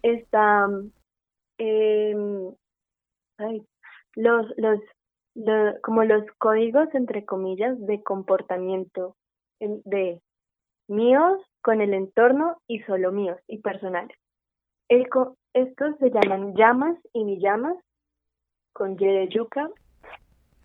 está 0.03 0.69
em, 1.59 2.53
los, 4.17 4.47
los, 4.57 4.81
como 5.83 6.05
los 6.05 6.25
códigos, 6.39 6.89
entre 6.95 7.25
comillas, 7.25 7.79
de 7.87 8.03
comportamiento 8.03 9.17
de 9.61 10.21
míos 10.89 11.41
con 11.63 11.81
el 11.81 11.95
entorno 11.95 12.59
y 12.67 12.81
solo 12.81 13.13
míos 13.13 13.39
y 13.49 13.59
personales. 13.59 14.17
El, 14.89 15.09
estos 15.55 15.97
se 15.99 16.11
llaman 16.11 16.55
llamas 16.55 16.99
y 17.13 17.25
mi 17.25 17.39
llamas 17.39 17.77
con 18.73 18.93
Y 18.93 19.07
de 19.07 19.29
yuca. 19.29 19.71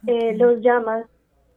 Eh, 0.08 0.36
los 0.36 0.62
llamas 0.62 1.06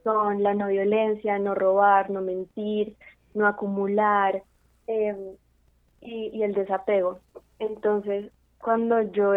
son 0.04 0.42
la 0.42 0.54
no 0.54 0.68
violencia, 0.68 1.38
no 1.38 1.54
robar, 1.54 2.10
no 2.10 2.20
mentir, 2.20 2.96
no 3.34 3.46
acumular 3.46 4.42
em, 4.86 5.36
y, 6.00 6.30
y 6.32 6.42
el 6.42 6.54
desapego. 6.54 7.20
Entonces, 7.58 8.32
cuando 8.58 9.02
yo 9.02 9.32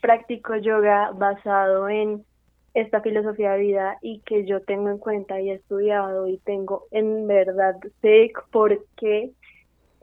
practico 0.00 0.56
yoga 0.56 1.10
basado 1.12 1.88
en 1.88 2.24
esta 2.76 3.00
filosofía 3.00 3.52
de 3.52 3.60
vida 3.60 3.98
y 4.02 4.20
que 4.20 4.44
yo 4.44 4.60
tengo 4.60 4.90
en 4.90 4.98
cuenta 4.98 5.40
y 5.40 5.48
he 5.48 5.54
estudiado 5.54 6.26
y 6.26 6.36
tengo 6.36 6.86
en 6.90 7.26
verdad 7.26 7.74
sé 8.02 8.30
por 8.52 8.84
qué 8.98 9.32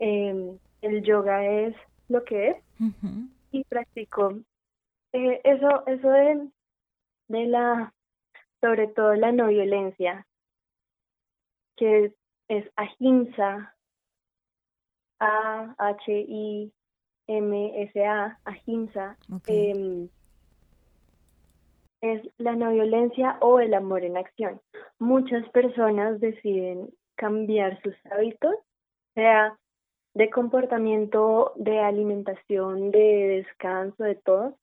em, 0.00 0.58
el 0.82 1.04
yoga 1.04 1.46
es 1.46 1.76
lo 2.08 2.24
que 2.24 2.48
es 2.48 2.56
y 3.52 3.62
practico. 3.62 4.40
Eh, 5.12 5.40
eso 5.44 5.86
eso 5.86 6.08
de, 6.10 6.48
de 7.28 7.46
la 7.46 7.94
sobre 8.60 8.88
todo 8.88 9.14
la 9.14 9.30
no 9.30 9.46
violencia 9.46 10.26
que 11.76 12.12
es 12.48 12.64
ahimsa 12.74 13.72
a 15.20 15.74
h 15.78 16.12
i 16.12 16.72
m 17.28 17.82
s 17.84 18.04
a 18.04 18.36
ahimsa 18.44 19.16
em, 19.46 20.08
es 22.04 22.22
la 22.36 22.54
no 22.54 22.70
violencia 22.70 23.38
o 23.40 23.60
el 23.60 23.72
amor 23.72 24.04
en 24.04 24.18
acción. 24.18 24.60
Muchas 24.98 25.48
personas 25.50 26.20
deciden 26.20 26.90
cambiar 27.16 27.80
sus 27.82 27.94
hábitos, 28.10 28.54
sea 29.14 29.58
de 30.12 30.28
comportamiento, 30.28 31.52
de 31.56 31.80
alimentación, 31.80 32.90
de 32.90 33.42
descanso, 33.42 34.04
de 34.04 34.16
todo, 34.16 34.58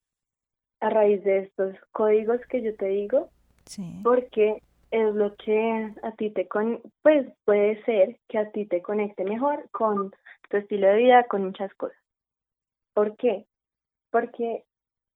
a 0.81 0.91
raíz 0.91 1.23
de 1.23 1.39
estos 1.39 1.75
códigos 1.91 2.39
que 2.47 2.61
yo 2.61 2.75
te 2.75 2.85
digo, 2.85 3.29
porque 4.03 4.61
es 4.91 5.15
lo 5.15 5.35
que 5.35 5.93
a 6.03 6.11
ti 6.11 6.29
te 6.29 6.47
con, 6.47 6.79
pues 7.01 7.27
puede 7.43 7.83
ser 7.85 8.19
que 8.27 8.37
a 8.37 8.51
ti 8.51 8.67
te 8.67 8.83
conecte 8.83 9.23
mejor 9.23 9.67
con 9.71 10.11
tu 10.49 10.57
estilo 10.57 10.87
de 10.87 10.97
vida, 10.97 11.23
con 11.23 11.45
muchas 11.45 11.73
cosas. 11.73 11.97
¿Por 12.93 13.15
qué? 13.15 13.45
Porque 14.11 14.63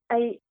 hay 0.10 0.42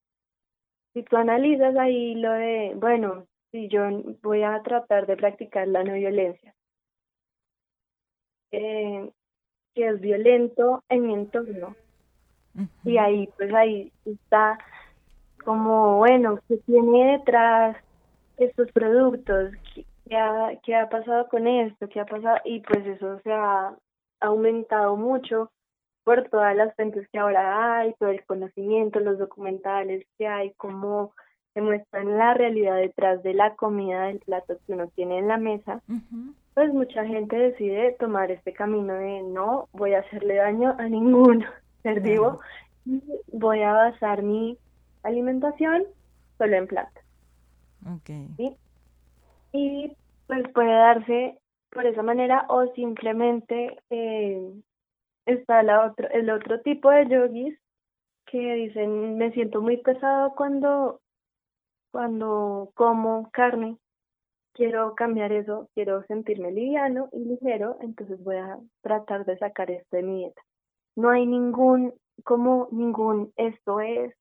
si 0.94 1.02
tú 1.02 1.16
analizas 1.16 1.76
ahí 1.76 2.14
lo 2.14 2.32
de, 2.32 2.72
bueno, 2.76 3.26
si 3.50 3.68
yo 3.68 3.82
voy 4.22 4.44
a 4.44 4.62
tratar 4.62 5.06
de 5.06 5.16
practicar 5.16 5.66
la 5.68 5.82
no 5.82 5.94
violencia, 5.94 6.54
eh, 8.52 9.10
que 9.74 9.88
es 9.88 10.00
violento 10.00 10.82
en 10.88 11.06
mi 11.06 11.14
entorno. 11.14 11.74
Y 12.84 12.98
ahí, 12.98 13.28
pues 13.36 13.52
ahí 13.52 13.92
está 14.04 14.56
como, 15.44 15.96
bueno, 15.96 16.38
¿qué 16.46 16.58
tiene 16.58 17.18
detrás 17.18 17.76
estos 18.36 18.70
productos? 18.70 19.52
¿Qué, 19.74 20.16
ha, 20.16 20.52
¿Qué 20.62 20.76
ha 20.76 20.88
pasado 20.88 21.28
con 21.28 21.48
esto? 21.48 21.88
¿Qué 21.88 21.98
ha 21.98 22.06
pasado? 22.06 22.36
Y 22.44 22.60
pues 22.60 22.86
eso 22.86 23.18
se 23.24 23.32
ha 23.32 23.76
aumentado 24.20 24.96
mucho 24.96 25.50
por 26.04 26.28
todas 26.28 26.54
las 26.54 26.74
fuentes 26.76 27.08
que 27.08 27.18
ahora 27.18 27.78
hay, 27.78 27.94
todo 27.94 28.10
el 28.10 28.24
conocimiento, 28.24 29.00
los 29.00 29.18
documentales 29.18 30.06
que 30.18 30.28
hay, 30.28 30.52
cómo 30.52 31.12
se 31.54 31.62
muestran 31.62 32.18
la 32.18 32.34
realidad 32.34 32.76
detrás 32.76 33.22
de 33.22 33.32
la 33.32 33.54
comida, 33.54 34.06
del 34.06 34.18
plato 34.18 34.58
que 34.66 34.72
uno 34.72 34.88
tiene 34.88 35.18
en 35.18 35.28
la 35.28 35.38
mesa, 35.38 35.80
pues 36.52 36.72
mucha 36.72 37.04
gente 37.06 37.36
decide 37.36 37.96
tomar 37.98 38.30
este 38.30 38.52
camino 38.52 38.94
de 38.94 39.22
no 39.22 39.68
voy 39.72 39.94
a 39.94 40.00
hacerle 40.00 40.34
daño 40.34 40.74
a 40.78 40.88
ningún 40.88 41.44
ser 41.82 42.00
vivo, 42.00 42.40
voy 43.32 43.62
a 43.62 43.72
basar 43.72 44.22
mi 44.22 44.58
alimentación 45.02 45.84
solo 46.38 46.56
en 46.56 46.66
plata. 46.66 47.00
Okay. 47.98 48.56
Y 49.52 49.92
pues 50.26 50.48
puede 50.52 50.72
darse 50.72 51.38
por 51.70 51.86
esa 51.86 52.02
manera 52.02 52.46
o 52.48 52.66
simplemente 52.74 53.78
eh, 53.90 54.52
está 55.26 55.62
la 55.62 55.86
otro, 55.86 56.08
el 56.10 56.30
otro 56.30 56.60
tipo 56.60 56.90
de 56.90 57.08
yogis 57.08 57.58
que 58.26 58.54
dicen 58.54 59.18
me 59.18 59.32
siento 59.32 59.60
muy 59.60 59.78
pesado 59.78 60.34
cuando 60.34 61.00
cuando 61.92 62.70
como 62.74 63.30
carne. 63.30 63.78
Quiero 64.54 64.94
cambiar 64.94 65.32
eso 65.32 65.68
quiero 65.74 66.04
sentirme 66.04 66.52
liviano 66.52 67.08
y 67.12 67.24
ligero 67.24 67.76
entonces 67.80 68.22
voy 68.22 68.36
a 68.36 68.58
tratar 68.82 69.24
de 69.24 69.36
sacar 69.38 69.70
esto 69.70 69.96
de 69.96 70.02
mi 70.04 70.18
dieta 70.18 70.42
no 70.96 71.10
hay 71.10 71.26
ningún 71.26 71.92
como 72.22 72.68
ningún 72.70 73.32
esto 73.36 73.80
es 73.80 74.14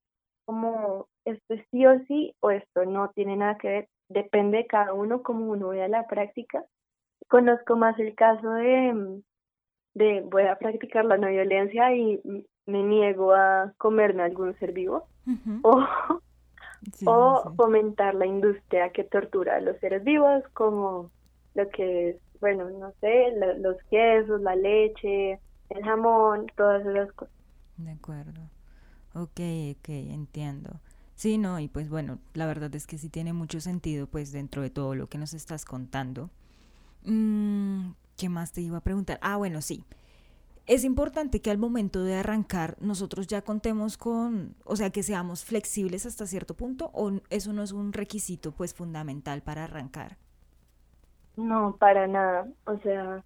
como 0.46 1.08
esto 1.26 1.54
es 1.54 1.64
sí 1.70 1.86
o 1.86 2.00
sí 2.08 2.36
o 2.40 2.50
esto 2.50 2.86
no 2.86 3.12
tiene 3.12 3.36
nada 3.36 3.58
que 3.60 3.68
ver 3.68 3.90
depende 4.10 4.58
de 4.58 4.68
cada 4.68 4.94
uno 4.94 5.24
como 5.24 5.48
uno 5.48 5.70
vea 5.70 5.88
la 5.88 6.08
práctica. 6.08 6.64
Conozco 7.28 7.76
más 7.76 7.98
el 8.00 8.16
caso 8.16 8.50
de 8.52 9.22
de 9.94 10.22
voy 10.22 10.44
a 10.44 10.58
practicar 10.58 11.06
la 11.06 11.18
no 11.18 11.28
violencia 11.28 11.96
y 11.96 12.20
me 12.66 12.84
niego 12.84 13.34
a 13.34 13.74
comerme 13.78 14.24
algún 14.24 14.58
ser 14.60 14.72
vivo 14.72 15.08
o, 15.64 15.86
o 17.06 17.54
fomentar 17.56 18.16
la 18.16 18.26
industria 18.26 18.92
que 18.92 19.04
tortura 19.04 19.58
a 19.58 19.62
los 19.62 19.78
seres 19.80 20.04
vivos 20.04 20.44
como 20.54 21.12
lo 21.56 21.70
que 21.70 22.10
es, 22.10 22.18
bueno, 22.40 22.70
no 22.70 22.92
sé, 23.00 23.34
los 23.60 23.78
quesos, 23.90 24.42
la 24.42 24.56
leche, 24.56 25.40
el 25.70 25.84
jamón, 25.84 26.48
todas 26.56 26.86
esas 26.86 27.12
cosas. 27.14 27.34
De 27.78 27.92
acuerdo. 27.92 28.42
Ok, 29.14 29.40
ok, 29.78 29.90
entiendo. 29.90 30.80
Sí, 31.16 31.38
no, 31.38 31.60
y 31.60 31.68
pues 31.68 31.90
bueno, 31.90 32.20
la 32.34 32.48
verdad 32.48 32.74
es 32.76 32.88
que 32.88 32.98
sí 32.98 33.10
tiene 33.10 33.34
mucho 33.34 33.62
sentido 33.62 34.08
pues 34.08 34.32
dentro 34.32 34.62
de 34.62 34.72
todo 34.72 34.96
lo 34.96 35.08
que 35.08 35.20
nos 35.20 35.34
estás 35.34 35.64
contando. 35.64 36.30
Mm, 37.04 37.92
¿Qué 38.18 38.30
más 38.30 38.52
te 38.52 38.62
iba 38.62 38.78
a 38.78 38.84
preguntar? 38.84 39.20
Ah, 39.22 39.38
bueno, 39.38 39.62
sí. 39.62 39.84
Es 40.66 40.86
importante 40.86 41.42
que 41.42 41.52
al 41.52 41.58
momento 41.58 42.04
de 42.04 42.16
arrancar 42.16 42.78
nosotros 42.80 43.28
ya 43.28 43.42
contemos 43.42 43.98
con, 43.98 44.56
o 44.64 44.76
sea, 44.78 44.92
que 44.92 45.04
seamos 45.04 45.44
flexibles 45.44 46.06
hasta 46.06 46.26
cierto 46.26 46.56
punto 46.56 46.90
o 46.94 47.12
eso 47.30 47.52
no 47.52 47.64
es 47.64 47.74
un 47.74 47.92
requisito 47.92 48.54
pues 48.54 48.74
fundamental 48.74 49.42
para 49.42 49.66
arrancar. 49.66 50.18
No, 51.36 51.76
para 51.78 52.08
nada. 52.08 52.48
O 52.66 52.78
sea, 52.80 53.24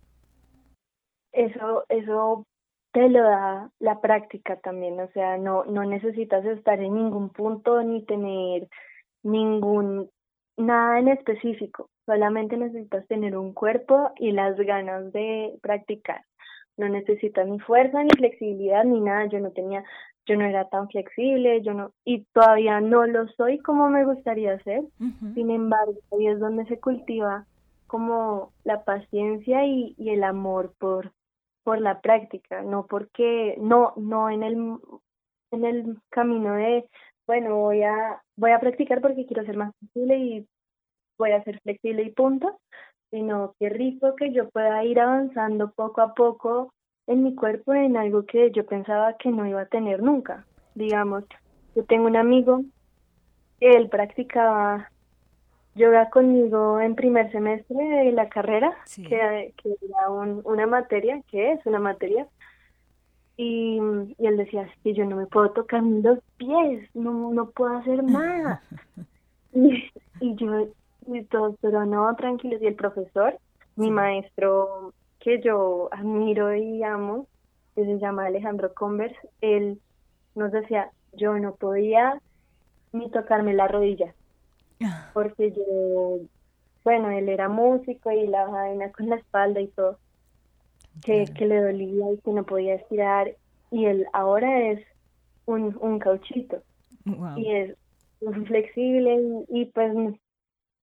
eso 1.31 1.83
eso 1.89 2.45
te 2.91 3.09
lo 3.09 3.21
da 3.21 3.69
la 3.79 4.01
práctica 4.01 4.59
también, 4.61 4.99
o 4.99 5.07
sea, 5.11 5.37
no 5.37 5.65
no 5.65 5.83
necesitas 5.85 6.43
estar 6.45 6.79
en 6.79 6.95
ningún 6.95 7.29
punto 7.29 7.83
ni 7.83 8.03
tener 8.05 8.67
ningún, 9.23 10.09
nada 10.57 10.99
en 10.99 11.09
específico, 11.09 11.89
solamente 12.07 12.57
necesitas 12.57 13.05
tener 13.07 13.37
un 13.37 13.53
cuerpo 13.53 14.11
y 14.17 14.31
las 14.31 14.57
ganas 14.57 15.11
de 15.11 15.53
practicar. 15.61 16.23
No 16.77 16.87
necesitas 16.87 17.47
ni 17.47 17.59
fuerza, 17.59 18.01
ni 18.01 18.09
flexibilidad, 18.11 18.85
ni 18.85 19.01
nada. 19.01 19.25
Yo 19.25 19.39
no 19.39 19.51
tenía, 19.51 19.83
yo 20.25 20.37
no 20.37 20.45
era 20.45 20.69
tan 20.69 20.87
flexible, 20.87 21.61
yo 21.61 21.73
no, 21.73 21.91
y 22.05 22.23
todavía 22.33 22.79
no 22.79 23.05
lo 23.05 23.27
soy 23.29 23.59
como 23.59 23.89
me 23.89 24.05
gustaría 24.05 24.57
ser. 24.63 24.83
Sin 25.33 25.51
embargo, 25.51 25.95
ahí 26.11 26.27
es 26.27 26.39
donde 26.39 26.65
se 26.65 26.79
cultiva 26.79 27.45
como 27.87 28.53
la 28.63 28.83
paciencia 28.83 29.65
y, 29.65 29.93
y 29.97 30.09
el 30.09 30.23
amor 30.23 30.73
por, 30.77 31.11
por 31.63 31.81
la 31.81 31.99
práctica, 31.99 32.61
no 32.61 32.85
porque, 32.85 33.55
no, 33.59 33.93
no 33.97 34.29
en 34.29 34.43
el, 34.43 34.77
en 35.51 35.65
el 35.65 35.97
camino 36.09 36.53
de, 36.53 36.87
bueno, 37.25 37.55
voy 37.55 37.83
a, 37.83 38.21
voy 38.37 38.51
a 38.51 38.59
practicar 38.59 39.01
porque 39.01 39.25
quiero 39.25 39.45
ser 39.45 39.57
más 39.57 39.73
flexible 39.77 40.17
y 40.17 40.47
voy 41.17 41.31
a 41.31 41.43
ser 41.43 41.59
flexible 41.61 42.03
y 42.03 42.11
punto, 42.11 42.59
sino 43.11 43.55
que 43.59 43.69
rico 43.69 44.15
que 44.15 44.31
yo 44.31 44.49
pueda 44.49 44.83
ir 44.83 44.99
avanzando 44.99 45.71
poco 45.71 46.01
a 46.01 46.13
poco 46.13 46.73
en 47.07 47.23
mi 47.23 47.35
cuerpo 47.35 47.73
en 47.73 47.97
algo 47.97 48.25
que 48.25 48.51
yo 48.51 48.65
pensaba 48.65 49.15
que 49.17 49.29
no 49.29 49.47
iba 49.47 49.61
a 49.61 49.67
tener 49.67 50.03
nunca. 50.03 50.45
Digamos, 50.75 51.23
yo 51.75 51.83
tengo 51.85 52.07
un 52.07 52.17
amigo 52.17 52.63
que 53.59 53.71
él 53.71 53.89
practicaba 53.89 54.91
yoga 55.75 56.09
conmigo 56.09 56.81
en 56.81 56.95
primer 56.95 57.31
semestre 57.31 57.77
de 57.77 58.11
la 58.11 58.27
carrera, 58.29 58.75
que, 58.95 59.53
que, 59.61 59.75
era 59.81 60.09
una 60.09 60.67
materia, 60.67 61.21
que 61.29 61.53
es 61.53 61.65
una 61.65 61.79
materia, 61.79 62.27
y, 63.37 63.79
y 64.17 64.25
él 64.25 64.37
decía, 64.37 64.67
que 64.83 64.93
yo 64.93 65.05
no 65.05 65.15
me 65.15 65.27
puedo 65.27 65.51
tocar 65.51 65.83
los 65.83 66.19
pies, 66.37 66.89
no, 66.95 67.31
no 67.31 67.51
puedo 67.51 67.77
hacer 67.77 68.03
nada. 68.03 68.61
y, 69.53 69.91
y 70.19 70.35
yo, 70.35 70.67
y 71.07 71.23
todos, 71.23 71.55
pero 71.61 71.85
no, 71.85 72.13
tranquilos, 72.15 72.61
y 72.61 72.67
el 72.67 72.75
profesor, 72.75 73.37
mi 73.75 73.91
maestro 73.91 74.93
que 75.19 75.41
yo 75.41 75.89
admiro 75.91 76.55
y 76.55 76.83
amo, 76.83 77.27
que 77.75 77.85
se 77.85 77.99
llama 77.99 78.25
Alejandro 78.25 78.73
Converse, 78.73 79.17
él 79.41 79.79
nos 80.35 80.51
decía, 80.51 80.91
yo 81.13 81.37
no 81.39 81.55
podía 81.55 82.21
ni 82.91 83.09
tocarme 83.09 83.53
la 83.53 83.67
rodilla, 83.67 84.13
ah. 84.83 85.09
porque 85.13 85.51
yo, 85.51 86.19
bueno, 86.83 87.09
él 87.09 87.29
era 87.29 87.49
músico 87.49 88.11
y 88.11 88.27
la 88.27 88.45
vaina 88.45 88.91
con 88.91 89.09
la 89.09 89.17
espalda 89.17 89.61
y 89.61 89.67
todo, 89.67 89.97
que, 91.03 91.25
que 91.25 91.45
le 91.45 91.61
dolía 91.61 92.11
y 92.11 92.17
que 92.17 92.31
no 92.31 92.43
podía 92.43 92.75
estirar, 92.75 93.35
y 93.71 93.85
él 93.85 94.07
ahora 94.13 94.71
es 94.71 94.83
un, 95.45 95.77
un 95.81 95.99
cauchito, 95.99 96.61
y 97.35 97.51
es 97.51 97.75
flexible 98.45 99.45
y, 99.49 99.61
y 99.61 99.65
pues 99.65 99.93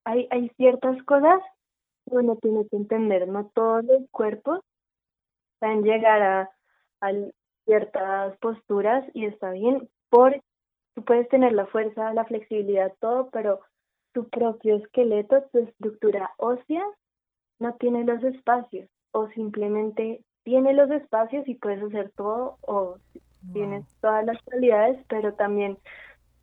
hay, 0.05 0.29
hay 0.31 0.49
ciertas 0.57 1.03
cosas 1.05 1.41
uno 2.07 2.37
tiene 2.37 2.67
que 2.69 2.77
entender, 2.77 3.27
no 3.29 3.51
todos 3.55 3.85
los 3.85 4.03
cuerpos 4.11 4.61
pueden 5.59 5.83
llegar 5.83 6.23
a, 6.23 6.51
a 7.01 7.13
ciertas 7.65 8.37
posturas 8.39 9.05
y 9.15 9.25
está 9.25 9.51
bien, 9.51 9.89
por 10.11 10.39
tú 10.95 11.03
puedes 11.05 11.29
tener 11.29 11.53
la 11.53 11.67
fuerza, 11.67 12.13
la 12.13 12.25
flexibilidad, 12.25 12.93
todo, 13.01 13.31
pero 13.31 13.61
tu 14.13 14.29
propio 14.29 14.77
esqueleto, 14.77 15.43
tu 15.53 15.59
estructura 15.59 16.33
ósea 16.37 16.85
no 17.59 17.75
tiene 17.75 18.05
los 18.05 18.23
espacios 18.23 18.89
o 19.13 19.29
simplemente 19.31 20.21
tiene 20.45 20.75
los 20.75 20.91
espacios 20.91 21.49
y 21.49 21.55
puedes 21.55 21.83
hacer 21.83 22.13
todo 22.17 22.59
o 22.61 22.99
tienes 23.53 23.85
todas 24.01 24.25
las 24.25 24.41
cualidades, 24.43 25.05
pero 25.09 25.35
también 25.35 25.79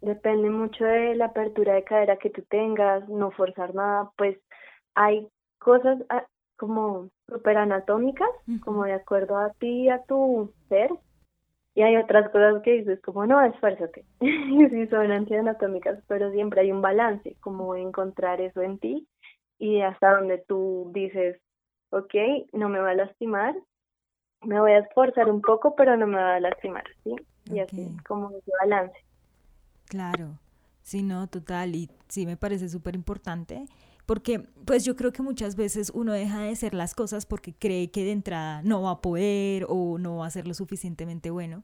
depende 0.02 0.50
mucho 0.50 0.84
de 0.84 1.16
la 1.16 1.26
apertura 1.26 1.76
de 1.76 1.84
cadera 1.84 2.18
que 2.18 2.30
tú 2.30 2.42
tengas, 2.44 3.08
no 3.10 3.32
forzar 3.32 3.74
nada, 3.76 4.12
pues 4.18 4.38
hay 4.96 5.28
cosas 5.60 6.00
ah, 6.10 6.26
como 6.58 7.10
super 7.28 7.58
anatómicas, 7.58 8.30
como 8.64 8.84
de 8.84 8.94
acuerdo 8.94 9.38
a 9.38 9.52
ti, 9.54 9.90
a 9.90 10.04
tu 10.04 10.52
ser, 10.70 10.92
y 11.74 11.84
hay 11.84 11.96
otras 11.98 12.30
cosas 12.32 12.62
que 12.64 12.74
dices 12.74 13.02
como, 13.02 13.26
no, 13.26 13.42
esfuérzate, 13.42 14.06
sí 14.20 14.88
son 14.88 15.12
antianatómicas, 15.12 16.04
pero 16.08 16.32
siempre 16.32 16.62
hay 16.62 16.72
un 16.72 16.82
balance, 16.82 17.36
como 17.40 17.76
encontrar 17.76 18.42
eso 18.42 18.62
en 18.62 18.78
ti 18.80 19.08
y 19.58 19.82
hasta 19.82 20.16
donde 20.16 20.40
tú 20.40 20.92
dices, 20.94 21.40
ok, 21.92 22.16
no 22.54 22.68
me 22.68 22.80
va 22.80 22.92
a 22.92 22.96
lastimar, 22.96 23.56
me 24.42 24.60
voy 24.60 24.72
a 24.72 24.80
esforzar 24.80 25.30
un 25.30 25.42
poco, 25.42 25.76
pero 25.76 25.96
no 25.98 26.08
me 26.08 26.18
va 26.18 26.36
a 26.36 26.40
lastimar, 26.40 26.84
¿sí? 27.04 27.16
Y 27.46 27.60
así, 27.60 27.96
como 28.08 28.32
ese 28.32 28.52
balance. 28.62 28.98
Claro, 29.92 30.40
sí, 30.82 31.04
no, 31.04 31.28
total, 31.28 31.76
y 31.76 31.90
sí 32.08 32.26
me 32.26 32.38
parece 32.38 32.70
súper 32.70 32.96
importante 32.96 33.66
porque 34.06 34.40
pues 34.66 34.84
yo 34.84 34.96
creo 34.96 35.14
que 35.14 35.22
muchas 35.22 35.56
veces 35.56 35.92
uno 35.94 36.14
deja 36.14 36.42
de 36.42 36.50
hacer 36.50 36.74
las 36.74 36.96
cosas 36.96 37.26
porque 37.26 37.54
cree 37.54 37.92
que 37.92 38.04
de 38.04 38.12
entrada 38.12 38.62
no 38.64 38.82
va 38.82 38.92
a 38.92 39.02
poder 39.02 39.66
o 39.70 39.98
no 40.00 40.18
va 40.18 40.28
a 40.28 40.32
ser 40.32 40.48
lo 40.48 40.54
suficientemente 40.54 41.30
bueno. 41.30 41.64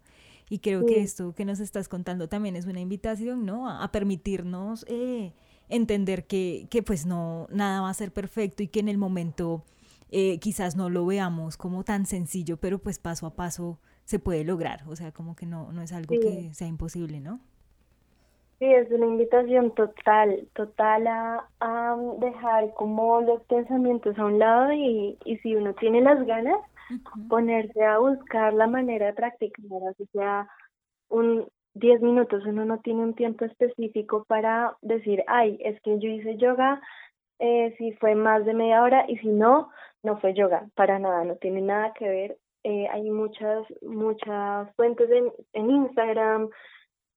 Y 0.50 0.60
creo 0.60 0.86
que 0.86 1.02
esto 1.02 1.36
que 1.36 1.44
nos 1.44 1.60
estás 1.60 1.90
contando 1.90 2.30
también 2.30 2.56
es 2.56 2.66
una 2.66 2.80
invitación, 2.80 3.46
¿no? 3.46 3.70
A, 3.70 3.92
permitirnos 3.92 4.86
eh, 4.88 5.34
entender 5.68 6.26
que, 6.26 6.68
que, 6.70 6.82
pues 6.84 7.06
no, 7.06 7.50
nada 7.52 7.82
va 7.82 7.90
a 7.90 7.94
ser 7.94 8.13
perfecto 8.13 8.63
y 8.63 8.68
que 8.68 8.80
en 8.80 8.88
el 8.88 8.98
momento 8.98 9.66
eh, 10.10 10.40
quizás 10.40 10.78
no 10.78 10.90
lo 10.90 11.06
veamos 11.06 11.58
como 11.58 11.84
tan 11.84 12.06
sencillo, 12.06 12.56
pero 12.56 12.80
pues 12.80 12.98
paso 12.98 13.26
a 13.26 13.36
paso 13.36 13.78
se 14.06 14.20
puede 14.20 14.46
lograr. 14.46 14.86
O 14.88 14.96
sea, 14.96 15.12
como 15.12 15.36
que 15.36 15.46
no, 15.46 15.74
no 15.74 15.82
es 15.82 15.92
algo 15.92 16.16
que 16.18 16.50
sea 16.54 16.68
imposible, 16.68 17.20
¿no? 17.20 17.42
Sí, 18.60 18.65
es 18.65 18.89
una 18.91 19.06
invitación 19.06 19.72
total, 19.76 20.48
total 20.56 21.06
a, 21.08 21.48
a 21.60 21.96
dejar 22.20 22.74
como 22.74 23.22
los 23.22 23.43
pensamientos 23.46 24.17
a 24.17 24.26
un 24.26 24.39
lado 24.39 24.74
y, 24.74 25.17
y 25.26 25.38
si 25.39 25.56
uno 25.56 25.76
tiene 25.76 26.02
las 26.02 26.26
ganas, 26.26 26.60
ponerse 27.30 27.84
a 27.86 28.00
buscar 28.00 28.54
la 28.54 28.67
manera 28.67 29.08
de 29.08 29.13
practicar, 29.13 29.65
así 29.91 30.06
sea 30.12 30.48
un 31.10 31.48
10 31.76 32.02
minutos, 32.02 32.46
uno 32.48 32.65
no 32.65 32.80
tiene 32.80 33.04
un 33.04 33.13
tiempo 33.15 33.46
específico 33.46 34.26
para 34.28 34.76
decir, 34.82 35.24
ay, 35.28 35.58
es 35.62 35.80
que 35.82 36.00
yo 36.00 36.10
hice 36.10 36.38
yoga, 36.38 36.82
eh, 37.39 37.76
si 37.78 37.91
fue 37.93 38.15
más 38.15 38.46
de 38.46 38.56
media 38.56 38.82
hora 38.82 39.06
y 39.08 39.17
si 39.20 39.28
no, 39.28 39.70
no 40.04 40.20
fue 40.20 40.34
yoga, 40.34 40.67
para 40.76 41.00
nada, 41.00 41.24
no 41.26 41.36
tiene 41.36 41.62
nada 41.62 41.93
que 41.93 42.10
ver. 42.10 42.38
Eh, 42.63 42.88
hay 42.91 43.10
muchas, 43.12 43.65
muchas 43.84 44.76
fuentes 44.76 45.10
en, 45.12 45.32
en 45.54 45.70
Instagram, 45.70 46.50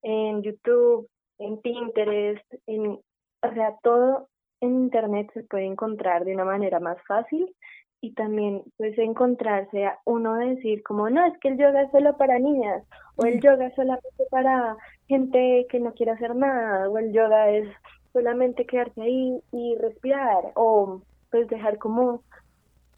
en 0.03 0.43
YouTube, 0.43 1.09
en 1.41 1.59
Pinterest, 1.59 2.45
en, 2.67 2.99
o 3.43 3.55
sea, 3.55 3.77
todo 3.83 4.29
en 4.61 4.85
Internet 4.85 5.31
se 5.35 5.43
puede 5.45 5.65
encontrar 5.65 6.25
de 6.25 6.35
una 6.35 6.45
manera 6.45 6.81
más 6.81 6.99
fácil 7.09 7.55
y 8.03 8.13
también 8.13 8.63
pues 8.77 8.97
encontrarse 8.99 9.85
a 9.87 9.99
uno 10.05 10.37
decir 10.37 10.83
como 10.83 11.11
no, 11.11 11.25
es 11.27 11.37
que 11.39 11.49
el 11.49 11.59
yoga 11.59 11.83
es 11.83 11.91
solo 11.91 12.17
para 12.17 12.39
niñas 12.39 12.85
o 13.17 13.25
el 13.25 13.41
yoga 13.41 13.67
es 13.67 13.75
solamente 13.75 14.25
para 14.31 14.77
gente 15.09 15.67
que 15.69 15.81
no 15.81 15.93
quiere 15.93 16.13
hacer 16.13 16.35
nada 16.35 16.89
o 16.89 16.99
el 16.99 17.13
yoga 17.13 17.51
es 17.51 17.69
solamente 18.13 18.67
quedarse 18.67 19.03
ahí 19.03 19.41
y 19.53 19.77
respirar 19.77 20.53
o 20.55 21.03
pues 21.31 21.49
dejar 21.49 21.79
como 21.79 22.23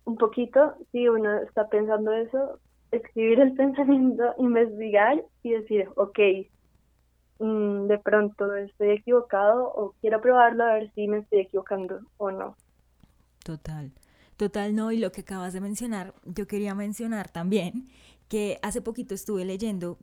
un 0.04 0.16
poquito, 0.16 0.74
si 0.90 1.08
uno 1.08 1.38
está 1.38 1.68
pensando 1.68 2.12
eso, 2.12 2.58
escribir 2.90 3.40
el 3.40 3.54
pensamiento, 3.56 4.34
investigar 4.38 5.22
y 5.42 5.50
decir, 5.50 5.88
ok, 5.96 6.18
Mm, 7.38 7.86
de 7.88 7.98
pronto 7.98 8.54
estoy 8.54 8.90
equivocado 8.90 9.64
o 9.64 9.94
quiero 10.00 10.20
probarlo 10.20 10.64
a 10.64 10.74
ver 10.74 10.92
si 10.94 11.08
me 11.08 11.18
estoy 11.18 11.40
equivocando 11.40 12.00
o 12.18 12.30
no. 12.30 12.56
Total, 13.44 13.90
total 14.36 14.74
no. 14.74 14.92
Y 14.92 14.98
lo 14.98 15.12
que 15.12 15.22
acabas 15.22 15.52
de 15.52 15.60
mencionar, 15.60 16.14
yo 16.24 16.46
quería 16.46 16.74
mencionar 16.74 17.30
también 17.30 17.88
que 18.28 18.58
hace 18.62 18.80
poquito 18.80 19.14
estuve 19.14 19.44
leyendo 19.44 19.98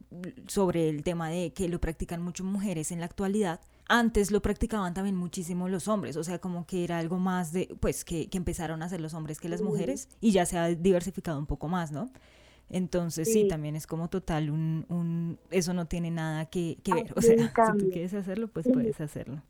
sobre 0.48 0.88
el 0.88 1.04
tema 1.04 1.30
de 1.30 1.52
que 1.52 1.68
lo 1.68 1.80
practican 1.80 2.22
muchas 2.22 2.46
mujeres 2.46 2.92
en 2.92 3.00
la 3.00 3.08
actualidad. 3.08 3.60
Antes 3.88 4.30
lo 4.30 4.40
practicaban 4.42 4.94
también 4.94 5.16
muchísimo 5.16 5.68
los 5.68 5.88
hombres, 5.88 6.16
o 6.16 6.24
sea, 6.24 6.38
como 6.38 6.68
que 6.68 6.84
era 6.84 7.00
algo 7.00 7.18
más 7.18 7.54
de, 7.54 7.76
pues, 7.80 8.06
que, 8.06 8.30
que 8.30 8.38
empezaron 8.38 8.84
a 8.84 8.86
hacer 8.86 9.02
los 9.02 9.16
hombres 9.16 9.40
que 9.40 9.50
las 9.50 9.64
mujeres 9.64 10.10
y 10.22 10.32
ya 10.32 10.46
se 10.46 10.60
ha 10.60 10.68
diversificado 10.68 11.40
un 11.40 11.48
poco 11.48 11.70
más, 11.70 11.92
¿no? 11.92 12.12
Entonces 12.70 13.32
sí. 13.32 13.48
también 13.48 13.76
es 13.76 13.88
como 13.88 14.10
total 14.10 14.50
un, 14.50 14.86
un 14.90 15.40
eso 15.50 15.74
no 15.74 15.88
tiene 15.88 16.12
nada 16.12 16.46
que, 16.46 16.78
que 16.84 16.94
ver. 16.94 17.14
O 17.16 17.22
sea, 17.22 17.38
si 17.38 17.78
tú 17.78 17.90
quieres 17.92 18.14
hacerlo, 18.14 18.48
pues 18.48 18.68
puedes 18.72 19.00
hacerlo. 19.02 19.42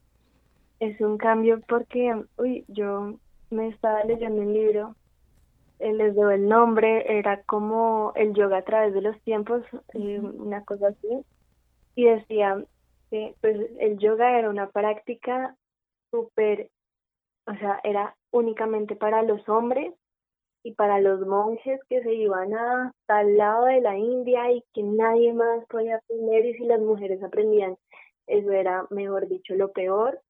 Es 0.80 1.00
un 1.02 1.18
cambio 1.18 1.60
porque, 1.68 2.24
uy, 2.38 2.64
yo 2.70 3.20
me 3.50 3.68
estaba 3.68 4.04
leyendo 4.06 4.42
un 4.42 4.54
libro, 4.54 4.96
eh, 5.80 5.94
les 5.94 6.16
doy 6.16 6.36
el 6.36 6.48
nombre, 6.48 7.18
era 7.20 7.42
como 7.44 8.14
el 8.16 8.34
yoga 8.34 8.58
a 8.58 8.64
través 8.64 8.94
de 8.94 9.02
los 9.02 9.20
tiempos, 9.22 9.64
eh, 9.94 10.20
una 10.20 10.64
cosa 10.64 10.88
así, 10.88 11.26
y 11.96 12.06
decía 12.06 12.64
que 13.10 13.36
pues 13.42 13.58
el 13.80 13.98
yoga 13.98 14.38
era 14.38 14.50
una 14.50 14.70
práctica 14.70 15.56
súper, 16.12 16.70
o 17.46 17.54
sea, 17.56 17.80
era 17.84 18.16
únicamente 18.32 18.96
para 18.96 19.24
los 19.24 19.48
hombres 19.50 19.94
y 20.64 20.74
para 20.74 21.00
los 21.00 21.26
monjes 21.26 21.80
que 21.90 22.02
se 22.04 22.14
iban 22.14 22.54
a 22.54 22.94
tal 23.06 23.38
lado 23.38 23.66
de 23.66 23.82
la 23.82 23.98
India 23.98 24.52
y 24.52 24.64
que 24.74 24.84
nadie 24.84 25.34
más 25.34 25.66
podía 25.68 25.98
aprender 25.98 26.46
y 26.46 26.54
si 26.56 26.66
las 26.66 26.82
mujeres 26.82 27.24
aprendían, 27.24 27.78
eso 28.28 28.52
era, 28.52 28.86
mejor 28.90 29.28
dicho, 29.28 29.56
lo 29.56 29.72
peor. 29.72 30.22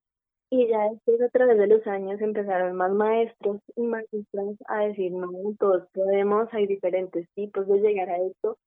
Y 0.52 0.68
ya 0.68 0.89
después, 0.89 1.22
a 1.22 1.30
través 1.30 1.58
de 1.58 1.68
los 1.68 1.86
años, 1.86 2.20
empezaron 2.22 2.76
más 2.76 2.92
maestros 2.92 3.62
y 3.76 3.82
maestras 3.84 4.56
a 4.68 4.86
decir, 4.86 5.12
no, 5.12 5.30
todos 5.60 5.88
podemos, 5.94 6.48
hay 6.54 6.65
diferentes 6.65 7.28
tipos 7.36 7.68
de 7.68 7.80
llegar 7.80 8.10
a 8.10 8.18
esto. 8.18 8.58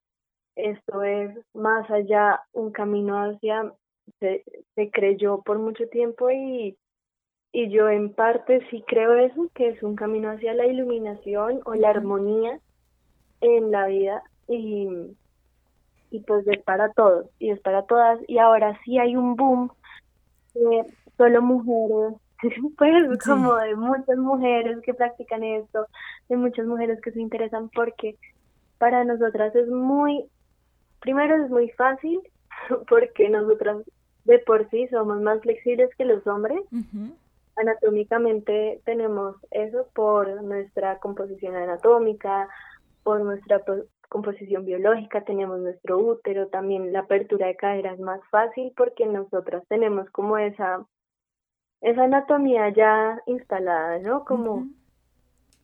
Esto 0.54 1.02
es 1.02 1.34
más 1.54 1.90
allá, 1.90 2.42
un 2.52 2.70
camino 2.72 3.16
hacia, 3.16 3.72
se, 4.20 4.44
se 4.74 4.90
creyó 4.90 5.42
por 5.42 5.58
mucho 5.58 5.88
tiempo 5.88 6.30
y, 6.30 6.76
y 7.52 7.68
yo 7.68 7.88
en 7.90 8.12
parte 8.14 8.66
sí 8.70 8.82
creo 8.86 9.12
eso, 9.14 9.48
que 9.54 9.68
es 9.68 9.82
un 9.82 9.94
camino 9.94 10.30
hacia 10.30 10.54
la 10.54 10.66
iluminación 10.66 11.60
o 11.66 11.74
la 11.74 11.90
armonía 11.90 12.58
en 13.42 13.70
la 13.70 13.86
vida 13.86 14.22
y, 14.48 14.88
y 16.10 16.20
pues 16.20 16.46
es 16.48 16.62
para 16.62 16.92
todos 16.92 17.26
y 17.38 17.50
es 17.50 17.60
para 17.60 17.82
todas. 17.82 18.18
Y 18.26 18.38
ahora 18.38 18.80
sí 18.84 18.98
hay 18.98 19.16
un 19.16 19.36
boom 19.36 19.70
de 20.54 20.86
solo 21.18 21.42
mujeres, 21.42 22.18
pues 22.78 23.18
como 23.22 23.54
de 23.56 23.76
muchas 23.76 24.16
mujeres 24.16 24.78
que 24.82 24.94
practican 24.94 25.44
esto, 25.44 25.86
de 26.30 26.36
muchas 26.38 26.66
mujeres 26.66 27.00
que 27.02 27.12
se 27.12 27.20
interesan 27.20 27.68
porque 27.68 28.16
para 28.78 29.04
nosotras 29.04 29.54
es 29.54 29.68
muy, 29.68 30.24
primero 31.00 31.44
es 31.44 31.50
muy 31.50 31.68
fácil 31.70 32.20
porque 32.88 33.28
nosotras 33.28 33.76
de 34.24 34.38
por 34.38 34.70
sí 34.70 34.88
somos 34.88 35.20
más 35.20 35.40
flexibles 35.42 35.90
que 35.96 36.06
los 36.06 36.26
hombres. 36.26 36.60
Anatómicamente 37.62 38.80
tenemos 38.84 39.36
eso 39.52 39.86
por 39.94 40.42
nuestra 40.42 40.98
composición 40.98 41.54
anatómica, 41.54 42.48
por 43.04 43.20
nuestra 43.20 43.62
composición 44.08 44.64
biológica, 44.64 45.22
tenemos 45.22 45.60
nuestro 45.60 45.98
útero, 45.98 46.48
también 46.48 46.92
la 46.92 47.00
apertura 47.00 47.46
de 47.46 47.54
cadera 47.54 47.92
es 47.92 48.00
más 48.00 48.20
fácil 48.30 48.72
porque 48.76 49.06
nosotras 49.06 49.62
tenemos 49.68 50.10
como 50.10 50.38
esa 50.38 50.84
esa 51.80 52.04
anatomía 52.04 52.68
ya 52.70 53.20
instalada, 53.26 53.98
¿no? 54.00 54.24
Como 54.24 54.66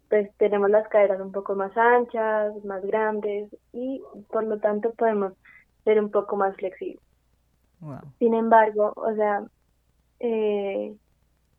pues 0.09 0.31
tenemos 0.37 0.71
las 0.71 0.87
caderas 0.89 1.21
un 1.21 1.33
poco 1.33 1.57
más 1.57 1.77
anchas, 1.77 2.65
más 2.65 2.85
grandes 2.85 3.55
y 3.73 4.03
por 4.31 4.45
lo 4.45 4.59
tanto 4.59 4.93
podemos 4.93 5.33
ser 5.83 6.01
un 6.01 6.11
poco 6.11 6.37
más 6.37 6.55
flexibles. 6.57 7.03
Sin 8.21 8.35
embargo, 8.35 8.93
o 8.97 9.15
sea, 9.15 9.45
eh, 10.21 10.97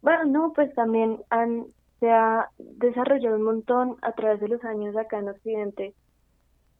bueno, 0.01 0.25
no, 0.25 0.53
pues 0.53 0.73
también 0.73 1.21
han, 1.29 1.65
se 1.99 2.09
ha 2.09 2.49
desarrollado 2.57 3.35
un 3.35 3.43
montón 3.43 3.97
a 4.01 4.13
través 4.13 4.39
de 4.39 4.47
los 4.47 4.63
años 4.63 4.95
acá 4.95 5.19
en 5.19 5.29
Occidente, 5.29 5.93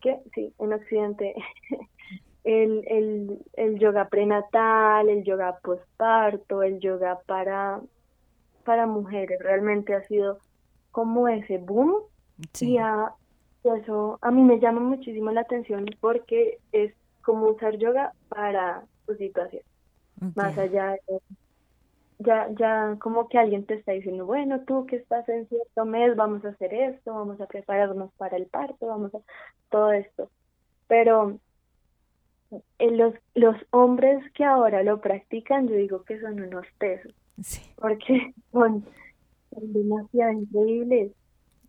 que 0.02 0.20
sí, 0.34 0.54
en 0.60 0.74
Occidente. 0.74 1.36
El, 2.46 2.86
el, 2.88 3.46
el 3.58 3.80
yoga 3.80 4.08
prenatal, 4.08 5.10
el 5.10 5.24
yoga 5.26 5.60
postparto, 5.62 6.64
el 6.64 6.80
yoga 6.80 7.20
para, 7.28 7.82
para 8.64 8.88
mujeres, 8.88 9.38
realmente 9.40 9.94
ha 9.94 10.08
sido 10.08 10.40
como 10.92 11.28
ese 11.28 11.58
boom. 11.58 11.96
Y 12.62 12.78
a, 12.78 13.14
eso 13.64 14.18
a 14.22 14.32
mí 14.32 14.42
me 14.42 14.60
llama 14.60 14.80
muchísimo 14.80 15.32
la 15.32 15.42
atención 15.42 15.86
porque 16.00 16.60
es 16.72 16.94
como 17.22 17.48
usar 17.48 17.78
yoga 17.78 18.14
para 18.30 18.84
tu 19.06 19.16
situación, 19.16 19.64
más 20.36 20.58
allá 20.58 20.92
de 20.92 21.20
ya, 22.20 22.50
ya 22.58 22.98
como 23.00 23.30
que 23.30 23.38
alguien 23.38 23.66
te 23.66 23.76
está 23.76 23.94
diciendo, 23.94 24.26
bueno, 24.26 24.62
tú 24.66 24.86
que 24.86 24.98
estás 24.98 25.28
en 25.30 25.48
cierto 25.48 25.86
mes, 25.86 26.16
vamos 26.16 26.44
a 26.46 26.50
hacer 26.50 26.74
esto, 26.74 27.14
vamos 27.14 27.40
a 27.40 27.48
prepararnos 27.48 28.12
para 28.18 28.38
el 28.38 28.46
parto, 28.48 28.88
vamos 28.88 29.16
a 29.16 29.20
todo 29.70 29.94
esto. 29.94 30.30
Pero 30.88 31.40
los, 32.80 33.14
los 33.36 33.56
hombres 33.72 34.24
que 34.34 34.44
ahora 34.44 34.84
lo 34.84 35.00
practican, 35.00 35.68
yo 35.68 35.76
digo 35.76 36.04
que 36.04 36.20
son 36.20 36.42
unos 36.42 36.66
pesos, 36.78 37.14
porque 37.78 38.34
son, 38.52 38.86
demasiado 39.52 40.34
increíbles. 40.34 41.12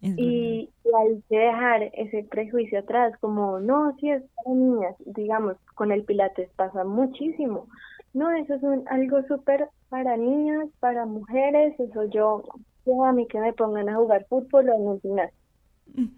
y, 0.02 0.68
hay 0.92 1.22
que 1.28 1.38
dejar 1.38 1.82
ese 1.92 2.24
prejuicio 2.24 2.80
atrás, 2.80 3.14
como, 3.20 3.60
no, 3.60 3.94
si 4.00 4.10
es 4.10 4.24
para 4.34 4.56
niñas, 4.56 4.96
digamos, 5.06 5.56
con 5.76 5.92
el 5.92 6.02
pilates 6.02 6.50
pasa 6.56 6.82
muchísimo. 6.82 7.68
No, 8.12 8.30
eso 8.32 8.54
es 8.54 8.62
un, 8.62 8.84
algo 8.88 9.22
súper 9.28 9.68
para 9.88 10.16
niñas, 10.16 10.68
para 10.80 11.06
mujeres, 11.06 11.78
eso 11.78 12.04
yo, 12.06 12.42
yo 12.84 13.04
a 13.04 13.12
mí 13.12 13.26
que 13.26 13.38
me 13.38 13.52
pongan 13.52 13.88
a 13.88 13.96
jugar 13.96 14.26
fútbol 14.28 14.68
o 14.68 14.74
en 14.74 14.82
un 14.82 15.00
gimnasio. 15.00 15.36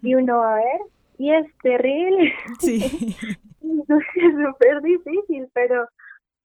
Y 0.01 0.15
uno 0.15 0.37
va 0.37 0.53
a 0.53 0.57
ver, 0.57 0.81
y 1.17 1.31
es 1.31 1.47
terrible. 1.61 2.33
Sí. 2.59 2.79
es 3.61 4.33
súper 4.45 4.81
difícil, 4.81 5.47
pero 5.53 5.87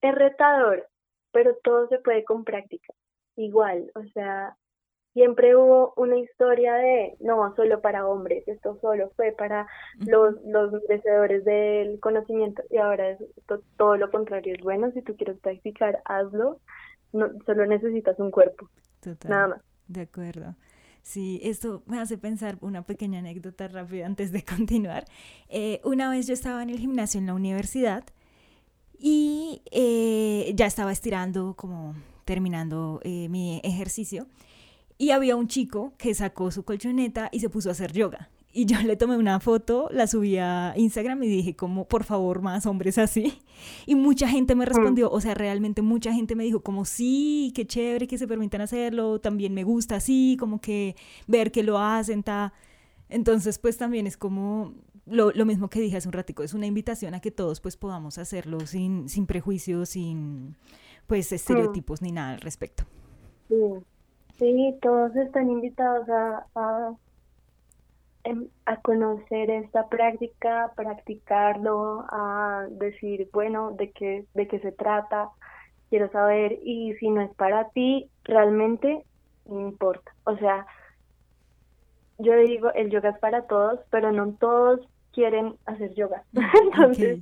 es 0.01 0.15
retador, 0.15 0.87
pero 1.33 1.57
todo 1.63 1.89
se 1.89 1.99
puede 1.99 2.25
con 2.25 2.45
práctica. 2.45 2.93
Igual, 3.37 3.91
o 3.95 4.03
sea, 4.15 4.57
siempre 5.18 5.57
hubo 5.57 5.92
una 5.96 6.16
historia 6.16 6.74
de, 6.74 7.16
no, 7.18 7.52
solo 7.57 7.81
para 7.81 8.07
hombres, 8.07 8.46
esto 8.46 8.78
solo 8.81 9.11
fue 9.16 9.33
para 9.33 9.66
los, 9.98 10.37
los 10.44 10.70
merecedores 10.88 11.44
del 11.44 11.98
conocimiento 11.98 12.62
y 12.70 12.76
ahora 12.76 13.11
es 13.11 13.18
todo 13.76 13.96
lo 13.96 14.12
contrario, 14.12 14.54
es 14.54 14.62
bueno, 14.62 14.92
si 14.92 15.02
tú 15.02 15.16
quieres 15.16 15.37
practicar, 15.40 16.00
hazlo, 16.04 16.61
no, 17.12 17.31
solo 17.46 17.66
necesitas 17.66 18.16
un 18.20 18.31
cuerpo, 18.31 18.68
nada 19.28 19.48
más. 19.48 19.62
De 19.88 20.02
acuerdo. 20.02 20.54
Sí, 21.02 21.40
esto 21.42 21.83
me 21.87 21.98
hace 21.98 22.16
pensar 22.16 22.57
una 22.61 22.83
pequeña 22.83 23.18
anécdota 23.18 23.66
rápida 23.66 24.07
antes 24.07 24.31
de 24.31 24.44
continuar. 24.57 25.04
Eh, 25.48 25.81
una 25.83 26.11
vez 26.11 26.28
yo 26.28 26.35
estaba 26.35 26.62
en 26.62 26.70
el 26.70 26.78
gimnasio 26.78 27.18
en 27.18 27.26
la 27.26 27.35
universidad 27.35 28.04
y 28.96 29.62
eh, 29.72 30.52
ya 30.54 30.66
estaba 30.66 30.92
estirando, 30.92 31.54
como 31.54 31.96
terminando 32.24 33.00
eh, 33.02 33.28
mi 33.28 33.61
ejercicio, 33.64 34.28
y 34.99 35.11
había 35.11 35.37
un 35.37 35.47
chico 35.47 35.95
que 35.97 36.13
sacó 36.15 36.51
su 36.51 36.65
colchoneta 36.65 37.29
y 37.33 37.41
se 37.41 37.49
puso 37.49 37.69
a 37.69 37.73
hacer 37.73 37.93
yoga. 37.93 38.29
Y 38.53 38.65
yo 38.65 38.81
le 38.81 38.97
tomé 38.97 39.17
una 39.17 39.39
foto, 39.39 39.89
la 39.93 40.09
subí 40.09 40.37
a 40.39 40.75
Instagram 40.77 41.23
y 41.23 41.29
dije 41.29 41.55
como, 41.55 41.87
por 41.87 42.03
favor, 42.03 42.43
más 42.43 42.67
hombres 42.67 42.99
así. 42.99 43.41
Y 43.87 43.95
mucha 43.95 44.27
gente 44.29 44.55
me 44.55 44.65
respondió, 44.65 45.11
o 45.11 45.21
sea, 45.21 45.35
realmente 45.35 45.83
mucha 45.83 46.13
gente 46.13 46.35
me 46.35 46.45
dijo 46.45 46.61
como, 46.61 46.85
sí, 46.85 47.53
qué 47.55 47.67
chévere 47.67 48.09
que 48.09 48.19
se 48.19 48.27
permitan 48.27 48.61
hacerlo, 48.61 49.21
también 49.21 49.55
me 49.55 49.65
gusta 49.65 49.97
así, 49.97 50.37
como 50.41 50.61
que 50.61 50.97
ver 51.27 51.53
que 51.53 51.63
lo 51.63 51.79
hacen, 51.79 52.23
ta. 52.23 52.53
Entonces, 53.09 53.59
pues 53.59 53.77
también 53.77 54.07
es 54.07 54.17
como 54.17 54.75
lo, 55.07 55.31
lo, 55.31 55.47
mismo 55.47 55.69
que 55.69 55.81
dije 55.81 55.97
hace 55.97 56.09
un 56.09 56.13
ratico, 56.13 56.43
es 56.43 56.55
una 56.55 56.67
invitación 56.67 57.15
a 57.15 57.21
que 57.21 57.31
todos 57.31 57.61
pues 57.61 57.77
podamos 57.77 58.19
hacerlo 58.19 58.61
sin, 58.67 59.09
sin 59.09 59.27
prejuicios, 59.27 59.91
sin 59.91 60.57
pues 61.07 61.31
estereotipos 61.33 62.03
ni 62.03 62.13
nada 62.13 62.35
al 62.35 62.41
respecto. 62.41 62.85
Sí, 63.49 63.55
sí 64.38 64.79
todos 64.81 65.14
están 65.16 65.51
invitados 65.51 66.09
a 66.09 66.94
Em, 68.29 68.48
a 68.66 68.77
conocer 68.83 69.48
esta 69.48 69.88
práctica, 69.88 70.72
practicarlo, 70.77 72.05
a 72.11 72.66
decir, 72.68 73.29
bueno, 73.33 73.70
de 73.70 73.90
qué, 73.90 74.27
de 74.35 74.46
qué 74.46 74.59
se 74.59 74.70
trata, 74.70 75.31
quiero 75.88 76.11
saber, 76.11 76.59
y 76.62 76.92
si 76.96 77.09
no 77.09 77.22
es 77.22 77.35
para 77.37 77.70
ti, 77.70 78.11
realmente 78.24 79.03
no 79.46 79.61
importa. 79.61 80.12
O 80.24 80.37
sea, 80.37 80.66
yo 82.18 82.37
digo, 82.37 82.70
el 82.74 82.90
yoga 82.90 83.11
es 83.11 83.18
para 83.18 83.42
todos, 83.42 83.81
pero 83.88 84.12
no 84.12 84.33
todos 84.33 84.81
quieren 85.14 85.55
hacer 85.64 85.94
yoga. 85.94 86.22
entonces, 86.64 87.20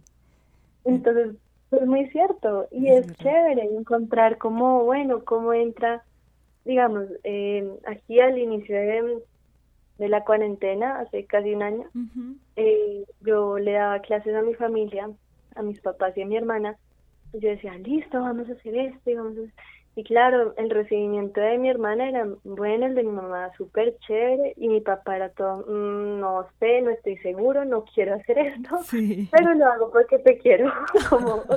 entonces, 0.85 1.37
es 1.70 1.87
muy 1.87 2.09
cierto, 2.09 2.66
y 2.72 2.88
es, 2.88 3.07
chévere 3.18 3.62
encontrar 3.62 4.38
cómo, 4.38 4.83
bueno, 4.85 5.22
cómo 5.24 5.52
entra, 5.52 6.02
digamos, 6.66 7.07
eh, 7.24 7.79
aquí 7.87 8.20
al 8.20 8.38
inicio 8.38 8.76
de 8.76 9.22
de 9.98 10.09
la 10.11 10.24
cuarentena, 10.24 11.00
hace 11.00 11.24
casi 11.24 11.55
un 11.55 11.62
año, 11.62 11.88
eh, 12.57 13.05
yo 13.22 13.59
le 13.59 13.72
daba 13.72 14.00
clases 14.00 14.35
a 14.35 14.42
mi 14.42 14.52
familia, 14.52 15.09
a 15.55 15.62
mis 15.62 15.81
papás 15.81 16.14
y 16.18 16.22
a 16.22 16.26
mi 16.26 16.37
hermana, 16.37 16.76
y 17.33 17.40
yo 17.40 17.48
decía, 17.48 17.74
listo, 17.79 18.20
vamos 18.20 18.46
a 18.50 18.52
hacer 18.52 18.76
esto, 18.76 19.11
y 19.11 19.14
vamos 19.14 19.37
Y 19.94 20.05
claro, 20.05 20.52
el 20.59 20.68
recibimiento 20.68 21.40
de 21.40 21.57
mi 21.57 21.70
hermana 21.70 22.11
era 22.11 22.29
bueno, 22.44 22.85
el 22.85 22.94
de 22.94 23.05
mi 23.05 23.12
mamá 23.12 23.50
súper 23.57 23.96
chévere, 24.00 24.52
y 24.59 24.68
mi 24.68 24.83
papá 24.83 25.16
era 25.16 25.31
todo, 25.31 25.64
mm, 25.66 26.20
no 26.20 26.46
sé, 26.61 26.83
no 26.83 26.90
estoy 26.90 27.16
seguro, 27.18 27.64
no 27.64 27.87
quiero 27.94 28.16
hacer 28.16 28.38
esto, 28.38 28.80
pero 29.30 29.55
lo 29.55 29.64
hago 29.64 29.91
porque 29.91 30.18
te 30.18 30.36
quiero. 30.36 30.70
Como... 31.09 31.43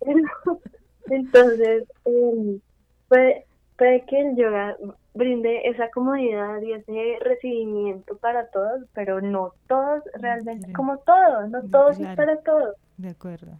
Entonces, 1.10 1.84
eh, 2.04 2.58
puede, 3.08 3.46
puede 3.80 4.04
que 4.04 4.20
el 4.20 4.36
yoga 4.36 4.76
brinde 5.14 5.66
esa 5.66 5.90
comodidad 5.90 6.60
y 6.60 6.72
ese 6.74 7.16
recibimiento 7.24 8.14
para 8.18 8.46
todos, 8.50 8.82
pero 8.92 9.22
no 9.22 9.54
todos 9.68 10.02
realmente, 10.20 10.70
como 10.74 10.98
todos, 10.98 11.48
no 11.48 11.62
todos 11.62 11.98
es 11.98 12.14
para 12.14 12.36
todos. 12.42 12.74
De 12.98 13.08
acuerdo. 13.08 13.58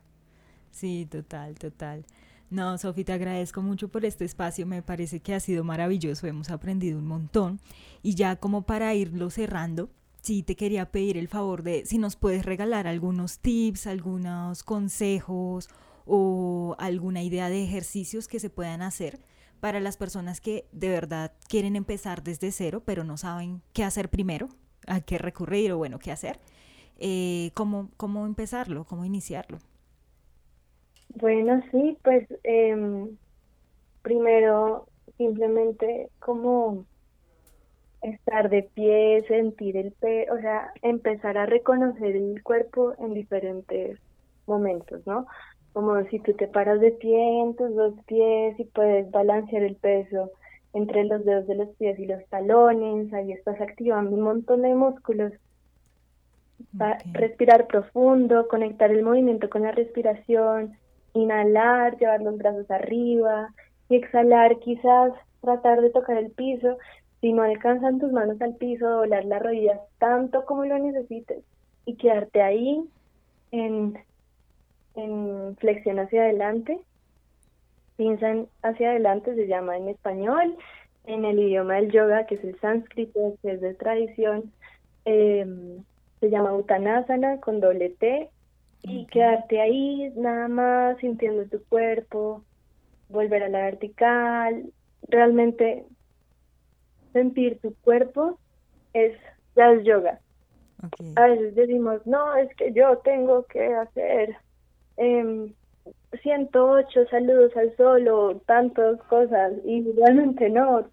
Sí, 0.70 1.08
total, 1.10 1.58
total. 1.58 2.04
No, 2.50 2.76
Sofi, 2.76 3.02
te 3.02 3.14
agradezco 3.14 3.62
mucho 3.62 3.88
por 3.88 4.04
este 4.04 4.26
espacio, 4.26 4.66
me 4.66 4.82
parece 4.82 5.20
que 5.20 5.32
ha 5.32 5.40
sido 5.40 5.64
maravilloso, 5.64 6.26
hemos 6.26 6.50
aprendido 6.50 6.98
un 6.98 7.06
montón. 7.06 7.58
Y 8.02 8.14
ya 8.14 8.36
como 8.36 8.66
para 8.66 8.94
irlo 8.94 9.30
cerrando, 9.30 9.88
sí 10.20 10.42
te 10.42 10.54
quería 10.54 10.84
pedir 10.90 11.16
el 11.16 11.28
favor 11.28 11.62
de 11.62 11.86
si 11.86 11.96
nos 11.96 12.16
puedes 12.16 12.44
regalar 12.44 12.86
algunos 12.86 13.38
tips, 13.38 13.86
algunos 13.86 14.64
consejos 14.64 15.70
o 16.04 16.76
alguna 16.78 17.22
idea 17.22 17.48
de 17.48 17.64
ejercicios 17.64 18.28
que 18.28 18.38
se 18.38 18.50
puedan 18.50 18.82
hacer 18.82 19.18
para 19.60 19.80
las 19.80 19.96
personas 19.96 20.40
que 20.40 20.66
de 20.72 20.88
verdad 20.88 21.32
quieren 21.48 21.76
empezar 21.76 22.22
desde 22.22 22.50
cero, 22.50 22.82
pero 22.84 23.04
no 23.04 23.16
saben 23.16 23.62
qué 23.72 23.84
hacer 23.84 24.08
primero, 24.08 24.48
a 24.86 25.00
qué 25.00 25.18
recurrir 25.18 25.72
o 25.72 25.78
bueno, 25.78 25.98
qué 25.98 26.10
hacer. 26.10 26.38
Eh, 26.98 27.50
¿cómo, 27.54 27.90
¿Cómo 27.96 28.26
empezarlo? 28.26 28.84
¿Cómo 28.84 29.04
iniciarlo? 29.04 29.58
Bueno, 31.14 31.62
sí, 31.70 31.98
pues 32.02 32.26
em, 32.44 33.16
primero 34.02 34.86
simplemente 35.16 36.08
como 36.20 36.86
estar 38.02 38.48
de 38.48 38.62
pie, 38.62 39.24
sentir 39.28 39.76
el 39.76 39.92
pe, 39.92 40.30
o 40.30 40.38
sea, 40.40 40.72
empezar 40.82 41.36
a 41.36 41.46
reconocer 41.46 42.16
el 42.16 42.42
cuerpo 42.42 42.94
en 42.98 43.14
diferentes 43.14 43.98
momentos, 44.46 45.06
¿no? 45.06 45.26
Como 45.72 46.02
si 46.06 46.18
tú 46.18 46.32
te 46.34 46.48
paras 46.48 46.80
de 46.80 46.90
pie 46.92 47.40
en 47.42 47.54
tus 47.54 47.74
dos 47.74 47.94
pies 48.06 48.58
y 48.58 48.64
puedes 48.64 49.10
balancear 49.10 49.62
el 49.62 49.76
peso 49.76 50.30
entre 50.72 51.04
los 51.04 51.24
dedos 51.24 51.46
de 51.46 51.54
los 51.56 51.68
pies 51.76 51.98
y 51.98 52.06
los 52.06 52.24
talones, 52.28 53.12
ahí 53.12 53.32
estás 53.32 53.60
activando 53.60 54.16
un 54.16 54.22
montón 54.22 54.62
de 54.62 54.74
músculos. 54.74 55.32
Respirar 57.12 57.66
profundo, 57.66 58.46
conectar 58.48 58.90
el 58.90 59.02
movimiento 59.02 59.48
con 59.48 59.62
la 59.62 59.72
respiración, 59.72 60.76
inhalar, 61.14 61.96
llevar 61.98 62.22
los 62.22 62.36
brazos 62.36 62.70
arriba 62.70 63.52
y 63.88 63.96
exhalar 63.96 64.58
quizás 64.60 65.12
tratar 65.40 65.80
de 65.80 65.90
tocar 65.90 66.18
el 66.18 66.30
piso. 66.30 66.78
Si 67.20 67.32
no 67.32 67.42
alcanzan 67.42 67.98
tus 67.98 68.12
manos 68.12 68.40
al 68.40 68.54
piso, 68.56 68.88
doblar 68.88 69.24
las 69.24 69.42
rodillas 69.42 69.80
tanto 69.98 70.44
como 70.44 70.64
lo 70.64 70.78
necesites 70.78 71.42
y 71.84 71.96
quedarte 71.96 72.42
ahí 72.42 72.84
en, 73.50 73.98
en 74.94 75.56
flexión 75.58 75.98
hacia 75.98 76.22
adelante. 76.22 76.80
Piensan 77.96 78.48
hacia 78.62 78.90
adelante, 78.90 79.34
se 79.34 79.46
llama 79.46 79.76
en 79.76 79.88
español, 79.88 80.56
en 81.04 81.24
el 81.24 81.38
idioma 81.38 81.74
del 81.76 81.90
yoga, 81.90 82.26
que 82.26 82.36
es 82.36 82.44
el 82.44 82.58
sánscrito, 82.60 83.36
que 83.42 83.52
es 83.52 83.60
de 83.60 83.74
tradición, 83.74 84.52
eh, 85.04 85.46
se 86.20 86.30
llama 86.30 86.54
Uttanasana 86.54 87.40
con 87.40 87.60
doble 87.60 87.90
T 87.90 88.30
y 88.82 89.06
quedarte 89.06 89.60
ahí 89.60 90.12
nada 90.16 90.48
más 90.48 90.98
sintiendo 90.98 91.44
tu 91.46 91.62
cuerpo, 91.64 92.44
volver 93.08 93.42
a 93.42 93.48
la 93.48 93.62
vertical, 93.62 94.72
realmente 95.08 95.84
sentir 97.12 97.58
tu 97.60 97.74
cuerpo 97.82 98.38
es 98.92 99.16
ya 99.56 99.72
es 99.72 99.84
yoga. 99.84 100.20
A 101.16 101.26
veces 101.26 101.54
decimos, 101.54 102.06
no, 102.06 102.36
es 102.36 102.54
que 102.56 102.72
yo 102.72 102.98
tengo 102.98 103.44
que 103.44 103.74
hacer 103.74 104.36
eh, 105.00 105.52
108 106.22 107.06
saludos 107.10 107.56
al 107.56 107.74
sol 107.76 108.08
o 108.08 108.36
tantas 108.46 109.00
cosas 109.04 109.52
y 109.64 109.90
realmente 109.92 110.50
no. 110.50 110.84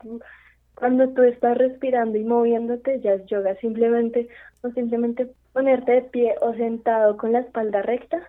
cuando 0.76 1.10
tú 1.10 1.24
estás 1.24 1.58
respirando 1.58 2.18
y 2.18 2.24
moviéndote 2.24 3.01
ya 3.01 3.14
es 3.14 3.26
yoga, 3.26 3.55
simplemente 3.55 4.30
o 4.62 4.70
simplemente 4.70 5.28
ponerte 5.53 5.91
de 5.91 6.01
pie 6.03 6.36
o 6.41 6.53
sentado 6.53 7.18
con 7.18 7.34
la 7.34 7.39
espalda 7.39 7.82
recta, 7.82 8.22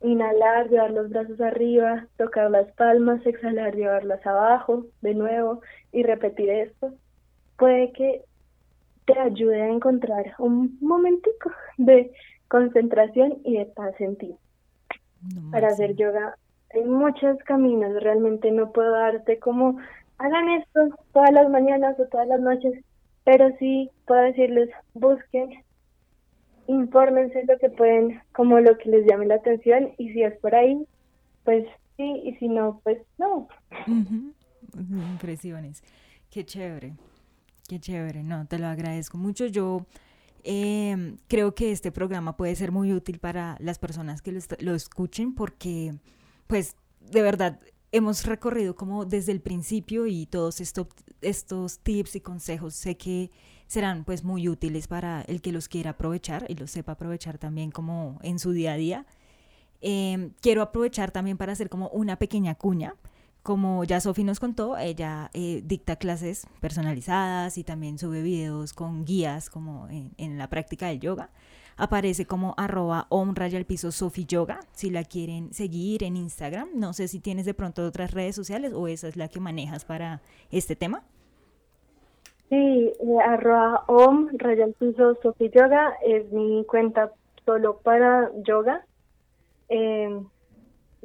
inhalar, 0.00 0.70
llevar 0.70 0.92
los 0.92 1.10
brazos 1.10 1.40
arriba, 1.40 2.06
tocar 2.16 2.50
las 2.50 2.70
palmas, 2.72 3.26
exhalar, 3.26 3.74
llevarlas 3.74 4.24
abajo 4.26 4.86
de 5.02 5.14
nuevo 5.14 5.60
y 5.92 6.02
repetir 6.02 6.48
esto, 6.48 6.94
puede 7.58 7.92
que 7.92 8.22
te 9.04 9.18
ayude 9.18 9.60
a 9.60 9.68
encontrar 9.68 10.34
un 10.38 10.78
momentico 10.80 11.50
de 11.76 12.10
concentración 12.48 13.38
y 13.44 13.58
de 13.58 13.66
paz 13.66 13.94
en 14.00 14.16
ti. 14.16 14.36
Para 15.50 15.68
hacer 15.68 15.94
yoga 15.96 16.36
hay 16.74 16.84
muchos 16.84 17.38
caminos, 17.44 18.02
realmente 18.02 18.50
no 18.50 18.72
puedo 18.72 18.92
darte 18.92 19.38
como 19.38 19.78
hagan 20.18 20.48
esto 20.50 20.88
todas 21.12 21.32
las 21.32 21.48
mañanas 21.48 21.98
o 22.00 22.06
todas 22.06 22.26
las 22.26 22.40
noches, 22.40 22.84
pero 23.24 23.50
sí 23.58 23.90
puedo 24.06 24.22
decirles 24.22 24.70
busquen 24.94 25.64
infórmense 26.66 27.44
lo 27.46 27.58
que 27.58 27.70
pueden, 27.70 28.20
como 28.32 28.58
lo 28.60 28.78
que 28.78 28.88
les 28.88 29.06
llame 29.06 29.26
la 29.26 29.36
atención 29.36 29.92
y 29.98 30.12
si 30.12 30.22
es 30.22 30.36
por 30.38 30.54
ahí, 30.54 30.86
pues 31.44 31.66
sí, 31.96 32.22
y 32.24 32.34
si 32.36 32.48
no, 32.48 32.80
pues 32.84 32.98
no. 33.18 33.48
Impresiones. 35.12 35.82
Qué 36.30 36.44
chévere, 36.44 36.94
qué 37.68 37.78
chévere, 37.78 38.22
no, 38.22 38.46
te 38.46 38.58
lo 38.58 38.66
agradezco 38.66 39.18
mucho. 39.18 39.46
Yo 39.46 39.86
em, 40.44 41.16
creo 41.26 41.54
que 41.54 41.72
este 41.72 41.90
programa 41.90 42.36
puede 42.36 42.54
ser 42.56 42.70
muy 42.72 42.92
útil 42.92 43.18
para 43.18 43.56
las 43.60 43.78
personas 43.78 44.22
que 44.22 44.32
lo, 44.32 44.40
lo 44.60 44.74
escuchen 44.74 45.34
porque, 45.34 45.94
pues, 46.46 46.76
de 47.00 47.22
verdad, 47.22 47.60
hemos 47.94 48.26
recorrido 48.26 48.74
como 48.74 49.04
desde 49.04 49.30
el 49.32 49.40
principio 49.40 50.06
y 50.06 50.26
todos 50.26 50.60
estos, 50.60 50.88
estos 51.20 51.78
tips 51.78 52.16
y 52.16 52.20
consejos 52.20 52.74
sé 52.74 52.96
que 52.96 53.30
serán 53.68 54.04
pues 54.04 54.24
muy 54.24 54.48
útiles 54.48 54.88
para 54.88 55.22
el 55.22 55.40
que 55.40 55.52
los 55.52 55.68
quiera 55.68 55.90
aprovechar 55.90 56.44
y 56.48 56.56
los 56.56 56.72
sepa 56.72 56.92
aprovechar 56.92 57.38
también 57.38 57.70
como 57.70 58.18
en 58.22 58.38
su 58.40 58.50
día 58.50 58.72
a 58.72 58.76
día. 58.76 59.06
Em, 59.80 60.32
quiero 60.40 60.62
aprovechar 60.62 61.12
también 61.12 61.36
para 61.36 61.52
hacer 61.52 61.68
como 61.68 61.88
una 61.90 62.16
pequeña 62.16 62.56
cuña. 62.56 62.96
Como 63.44 63.84
ya 63.84 64.00
Sofi 64.00 64.24
nos 64.24 64.40
contó, 64.40 64.78
ella 64.78 65.28
eh, 65.34 65.60
dicta 65.62 65.96
clases 65.96 66.46
personalizadas 66.62 67.58
y 67.58 67.62
también 67.62 67.98
sube 67.98 68.22
videos 68.22 68.72
con 68.72 69.04
guías 69.04 69.50
como 69.50 69.86
en, 69.90 70.38
la 70.38 70.48
práctica 70.48 70.86
del 70.86 70.98
yoga. 70.98 71.28
Aparece 71.76 72.24
como 72.24 72.54
arroba 72.56 73.06
om 73.10 73.34
raya 73.34 73.62
piso 73.64 73.92
Sofi 73.92 74.24
Yoga, 74.24 74.60
si 74.72 74.88
la 74.88 75.04
quieren 75.04 75.52
seguir 75.52 76.04
en 76.04 76.16
Instagram. 76.16 76.70
No 76.74 76.94
sé 76.94 77.06
si 77.06 77.20
tienes 77.20 77.44
de 77.44 77.52
pronto 77.52 77.84
otras 77.84 78.12
redes 78.12 78.34
sociales 78.34 78.72
o 78.72 78.88
esa 78.88 79.08
es 79.08 79.16
la 79.16 79.28
que 79.28 79.40
manejas 79.40 79.84
para 79.84 80.22
este 80.50 80.74
tema. 80.74 81.02
Sí, 82.48 82.56
eh, 82.98 83.18
arroba 83.28 83.84
om, 83.88 84.30
raya 84.38 84.68
piso 84.78 85.18
Sofi 85.22 85.50
Yoga, 85.50 85.92
es 86.02 86.32
mi 86.32 86.64
cuenta 86.64 87.12
solo 87.44 87.76
para 87.76 88.30
yoga. 88.42 88.86
Eh, 89.68 90.18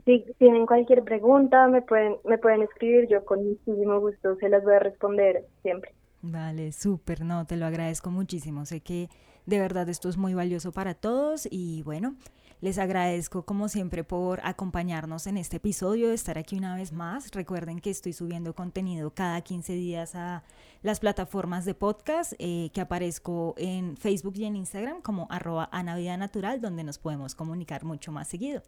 si 0.10 0.26
tienen 0.40 0.66
cualquier 0.66 1.04
pregunta, 1.04 1.68
me 1.68 1.84
pueden, 1.84 2.16
me 2.26 2.40
pueden 2.40 2.64
escribir, 2.64 3.08
yo 3.08 3.24
con 3.26 3.46
muchísimo 3.46 4.00
gusto 4.00 4.36
se 4.38 4.50
las 4.50 4.64
voy 4.64 4.74
a 4.74 4.80
responder 4.80 5.46
siempre. 5.62 5.94
Vale, 6.24 6.72
súper, 6.72 7.24
no, 7.24 7.46
te 7.46 7.58
lo 7.58 7.68
agradezco 7.68 8.10
muchísimo. 8.10 8.66
Sé 8.66 8.82
que 8.82 9.10
de 9.46 9.60
verdad 9.60 9.88
esto 9.88 10.10
es 10.10 10.18
muy 10.18 10.34
valioso 10.34 10.72
para 10.72 10.96
todos 10.96 11.48
y 11.50 11.84
bueno, 11.84 12.16
les 12.60 12.80
agradezco 12.80 13.44
como 13.46 13.70
siempre 13.70 14.04
por 14.04 14.42
acompañarnos 14.44 15.28
en 15.28 15.38
este 15.38 15.58
episodio, 15.58 16.10
de 16.10 16.16
estar 16.16 16.40
aquí 16.40 16.58
una 16.58 16.76
vez 16.76 16.92
más. 16.92 17.32
Recuerden 17.32 17.80
que 17.80 17.92
estoy 17.92 18.14
subiendo 18.14 18.56
contenido 18.56 19.14
cada 19.14 19.40
15 19.42 19.74
días 19.74 20.16
a 20.16 20.44
las 20.82 21.00
plataformas 21.00 21.66
de 21.66 21.76
podcast 21.76 22.34
eh, 22.40 22.72
que 22.74 22.82
aparezco 22.82 23.54
en 23.58 23.96
Facebook 23.96 24.34
y 24.38 24.46
en 24.46 24.56
Instagram 24.56 25.02
como 25.02 25.28
arroba 25.30 25.70
Natural, 25.72 26.60
donde 26.60 26.84
nos 26.84 26.98
podemos 26.98 27.36
comunicar 27.36 27.86
mucho 27.86 28.12
más 28.12 28.28
seguido. 28.28 28.64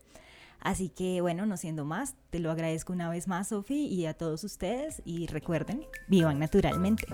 Así 0.62 0.90
que 0.90 1.22
bueno, 1.22 1.46
no 1.46 1.58
siendo 1.58 1.86
más, 1.86 2.16
te 2.30 2.40
lo 2.40 2.52
agradezco 2.52 2.94
una 2.94 3.10
vez 3.10 3.28
más, 3.28 3.50
Sofi, 3.50 3.88
y 3.88 4.06
a 4.06 4.14
todos 4.14 4.44
ustedes. 4.44 5.02
Y 5.06 5.28
recuerden, 5.28 5.86
vivan 6.08 6.40
naturalmente. 6.40 7.08